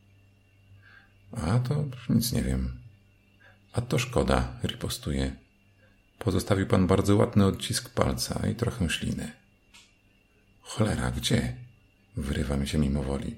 A 1.32 1.60
to 1.60 1.86
nic 2.10 2.32
nie 2.32 2.44
wiem. 2.44 2.72
A 3.74 3.82
to 3.82 4.00
szkoda, 4.00 4.60
ripostuje. 4.64 5.36
Pozostawił 6.20 6.68
pan 6.68 6.88
bardzo 6.88 7.16
ładny 7.16 7.46
odcisk 7.46 7.90
palca 7.90 8.48
i 8.48 8.56
trochę 8.56 8.90
śliny. 8.90 9.32
Cholera, 10.62 11.12
gdzie? 11.12 11.56
Wyrywa 12.18 12.58
mi 12.58 12.68
się 12.68 12.78
mimo 12.78 13.04
woli. 13.04 13.36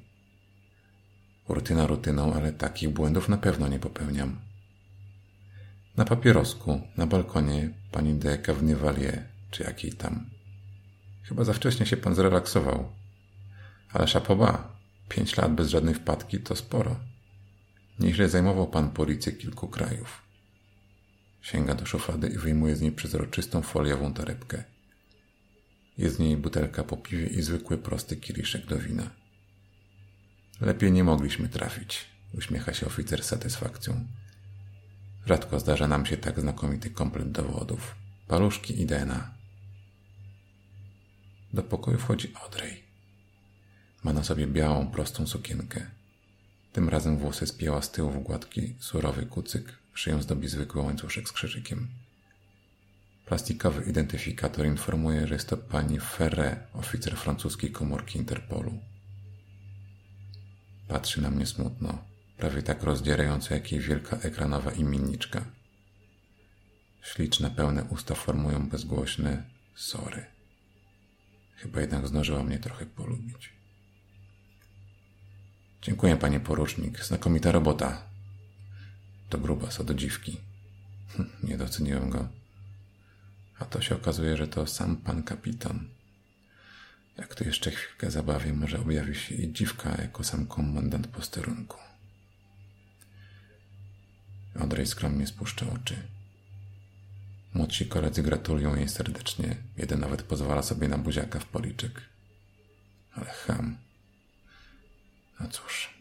Rutyna 1.49 1.87
rutyną, 1.87 2.33
ale 2.33 2.53
takich 2.53 2.89
błędów 2.89 3.29
na 3.29 3.37
pewno 3.37 3.67
nie 3.67 3.79
popełniam. 3.79 4.39
Na 5.97 6.05
papierosku, 6.05 6.81
na 6.97 7.07
balkonie 7.07 7.69
pani 7.91 8.15
de 8.15 8.37
Cavnevalier, 8.37 9.23
czy 9.51 9.63
jakiej 9.63 9.93
tam. 9.93 10.38
Chyba 11.29 11.43
za 11.43 11.53
wcześnie 11.53 11.85
się 11.85 11.97
pan 11.97 12.15
zrelaksował. 12.15 12.89
Ale 13.93 14.07
szapoba, 14.07 14.77
pięć 15.09 15.37
lat 15.37 15.55
bez 15.55 15.69
żadnej 15.69 15.95
wpadki 15.95 16.39
to 16.39 16.55
sporo. 16.55 16.99
Nieźle 17.99 18.29
zajmował 18.29 18.67
pan 18.67 18.89
policję 18.89 19.33
kilku 19.33 19.67
krajów. 19.67 20.21
Sięga 21.41 21.75
do 21.75 21.85
szuflady 21.85 22.27
i 22.27 22.37
wyjmuje 22.37 22.75
z 22.75 22.81
niej 22.81 22.91
przezroczystą 22.91 23.61
foliową 23.61 24.13
torebkę. 24.13 24.63
Jest 25.97 26.17
w 26.17 26.19
niej 26.19 26.37
butelka 26.37 26.83
po 26.83 26.97
piwie 26.97 27.27
i 27.27 27.41
zwykły 27.41 27.77
prosty 27.77 28.17
kieliszek 28.17 28.65
do 28.65 28.77
wina. 28.77 29.09
Lepiej 30.61 30.91
nie 30.91 31.03
mogliśmy 31.03 31.49
trafić, 31.49 32.05
uśmiecha 32.33 32.73
się 32.73 32.85
oficer 32.85 33.23
z 33.23 33.27
satysfakcją. 33.27 34.05
Rzadko 35.25 35.59
zdarza 35.59 35.87
nam 35.87 36.05
się 36.05 36.17
tak 36.17 36.39
znakomity 36.39 36.89
komplet 36.89 37.31
dowodów. 37.31 37.95
Paluszki 38.27 38.81
i 38.81 38.85
DNA. 38.85 39.38
Do 41.53 41.63
pokoju 41.63 41.97
wchodzi 41.97 42.33
Audrey. 42.43 42.83
Ma 44.03 44.13
na 44.13 44.23
sobie 44.23 44.47
białą, 44.47 44.87
prostą 44.87 45.27
sukienkę. 45.27 45.85
Tym 46.73 46.89
razem 46.89 47.17
włosy 47.17 47.47
spięła 47.47 47.81
z 47.81 47.91
tyłu 47.91 48.11
w 48.11 48.23
gładki, 48.23 48.75
surowy 48.79 49.25
kucyk, 49.25 49.73
szyją 49.93 50.21
zdobi 50.21 50.47
zwykły 50.47 50.81
łańcuszek 50.81 51.29
z 51.29 51.31
krzyżykiem. 51.31 51.87
Plastikowy 53.25 53.89
identyfikator 53.89 54.65
informuje, 54.65 55.27
że 55.27 55.33
jest 55.33 55.49
to 55.49 55.57
pani 55.57 55.99
Ferre, 55.99 56.67
oficer 56.73 57.17
francuskiej 57.17 57.71
komórki 57.71 58.19
Interpolu. 58.19 58.79
Patrzy 60.87 61.21
na 61.21 61.29
mnie 61.29 61.45
smutno, 61.45 61.97
prawie 62.37 62.63
tak 62.63 62.83
rozdzierająco 62.83 63.53
jak 63.53 63.71
jej 63.71 63.81
wielka 63.81 64.17
ekranowa 64.17 64.71
imienniczka. 64.71 65.45
Śliczne, 67.01 67.51
pełne 67.51 67.83
usta 67.83 68.15
formują 68.15 68.69
bezgłośne 68.69 69.43
sory. 69.75 70.38
Chyba 71.59 71.81
jednak 71.81 72.07
zdążyła 72.07 72.43
mnie 72.43 72.59
trochę 72.59 72.85
polubić. 72.85 73.53
Dziękuję, 75.81 76.17
panie 76.17 76.39
porucznik. 76.39 77.05
Znakomita 77.05 77.51
robota. 77.51 78.03
To 79.29 79.37
grubas 79.37 79.79
od 79.79 79.91
dziwki. 79.91 80.37
Hm, 81.17 81.29
nie 81.43 81.57
doceniłem 81.57 82.09
go. 82.09 82.27
A 83.59 83.65
to 83.65 83.81
się 83.81 83.95
okazuje, 83.95 84.37
że 84.37 84.47
to 84.47 84.67
sam 84.67 84.97
pan 84.97 85.23
kapitan. 85.23 85.89
Jak 87.17 87.35
tu 87.35 87.43
jeszcze 87.43 87.71
chwilkę 87.71 88.11
zabawię, 88.11 88.53
może 88.53 88.79
objawi 88.79 89.15
się 89.15 89.35
i 89.35 89.53
dziwka 89.53 90.01
jako 90.01 90.23
sam 90.23 90.45
komendant 90.45 91.07
posterunku. 91.07 91.77
Andrzej 94.59 94.87
skromnie 94.87 95.27
spuszcza 95.27 95.65
oczy. 95.73 95.95
Młodsi 97.53 97.85
koledzy 97.85 98.23
gratulują 98.23 98.75
jej 98.75 98.89
serdecznie. 98.89 99.55
Jeden 99.77 99.99
nawet 99.99 100.23
pozwala 100.23 100.61
sobie 100.61 100.87
na 100.87 100.97
buziaka 100.97 101.39
w 101.39 101.45
policzek. 101.45 102.01
Ale 103.15 103.25
ham. 103.25 103.77
No 105.39 105.47
cóż. 105.47 105.99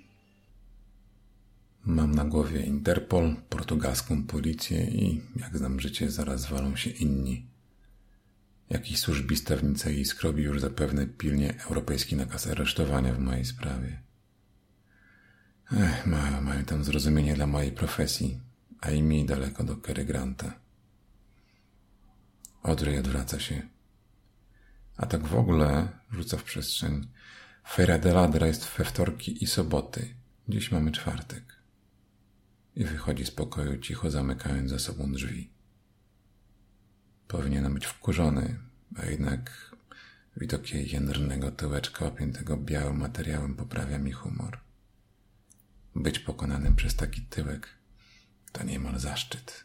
Mam 1.85 2.15
na 2.15 2.25
głowie 2.25 2.61
Interpol, 2.63 3.37
portugalską 3.49 4.23
policję 4.23 4.85
i, 4.85 5.23
jak 5.37 5.59
znam 5.59 5.81
życie, 5.81 6.11
zaraz 6.11 6.47
walą 6.47 6.77
się 6.77 6.91
inni. 6.91 7.47
Jakiś 8.71 8.99
służbista 8.99 9.57
w 9.57 9.65
Nicei 9.65 10.05
skrobi 10.05 10.43
już 10.43 10.61
zapewne 10.61 11.07
pilnie 11.07 11.55
europejski 11.69 12.17
nakaz 12.17 12.47
aresztowania 12.47 13.13
w 13.15 13.19
mojej 13.19 13.45
sprawie. 13.45 14.03
Ech, 15.73 16.07
mają, 16.07 16.41
mają 16.41 16.65
tam 16.65 16.85
zrozumienie 16.85 17.35
dla 17.35 17.47
mojej 17.47 17.73
profesji, 17.73 18.41
a 18.81 18.91
i 18.91 19.03
mi 19.03 19.27
daleko 19.27 19.65
do 19.65 19.77
Cary 19.77 20.05
Granta. 20.05 20.68
Audrey 22.63 22.99
odwraca 22.99 23.41
się. 23.41 23.63
A 24.97 25.07
tak 25.07 25.27
w 25.27 25.35
ogóle, 25.35 25.89
rzuca 26.11 26.37
w 26.37 26.43
przestrzeń, 26.43 27.09
Feira 27.69 27.99
de 27.99 28.13
Ladra 28.13 28.47
jest 28.47 28.69
we 28.77 28.85
wtorki 28.85 29.45
i 29.45 29.47
soboty. 29.47 30.15
Dziś 30.49 30.73
mamy 30.73 30.93
czwartek. 30.93 31.59
I 32.77 32.85
wychodzi 32.85 33.27
z 33.27 33.31
pokoju, 33.31 33.79
cicho 33.79 34.11
zamykając 34.11 34.71
za 34.71 34.79
sobą 34.79 35.13
drzwi. 35.13 35.51
Powinienem 37.29 37.75
być 37.75 37.87
wkurzony, 37.87 38.59
a 38.97 39.07
jednak 39.07 39.75
widok 40.37 40.71
jej 40.71 40.91
jędrnego 40.91 41.51
tyłeczka 41.51 42.07
opiętego 42.07 42.57
białym 42.57 42.99
materiałem 42.99 43.55
poprawia 43.55 43.99
mi 43.99 44.13
humor. 44.13 44.61
Być 45.95 46.19
pokonanym 46.19 46.77
przez 46.77 46.97
taki 46.97 47.23
tyłek 47.23 47.69
to 48.53 48.65
niemal 48.65 48.99
zaszczyt. 48.99 49.65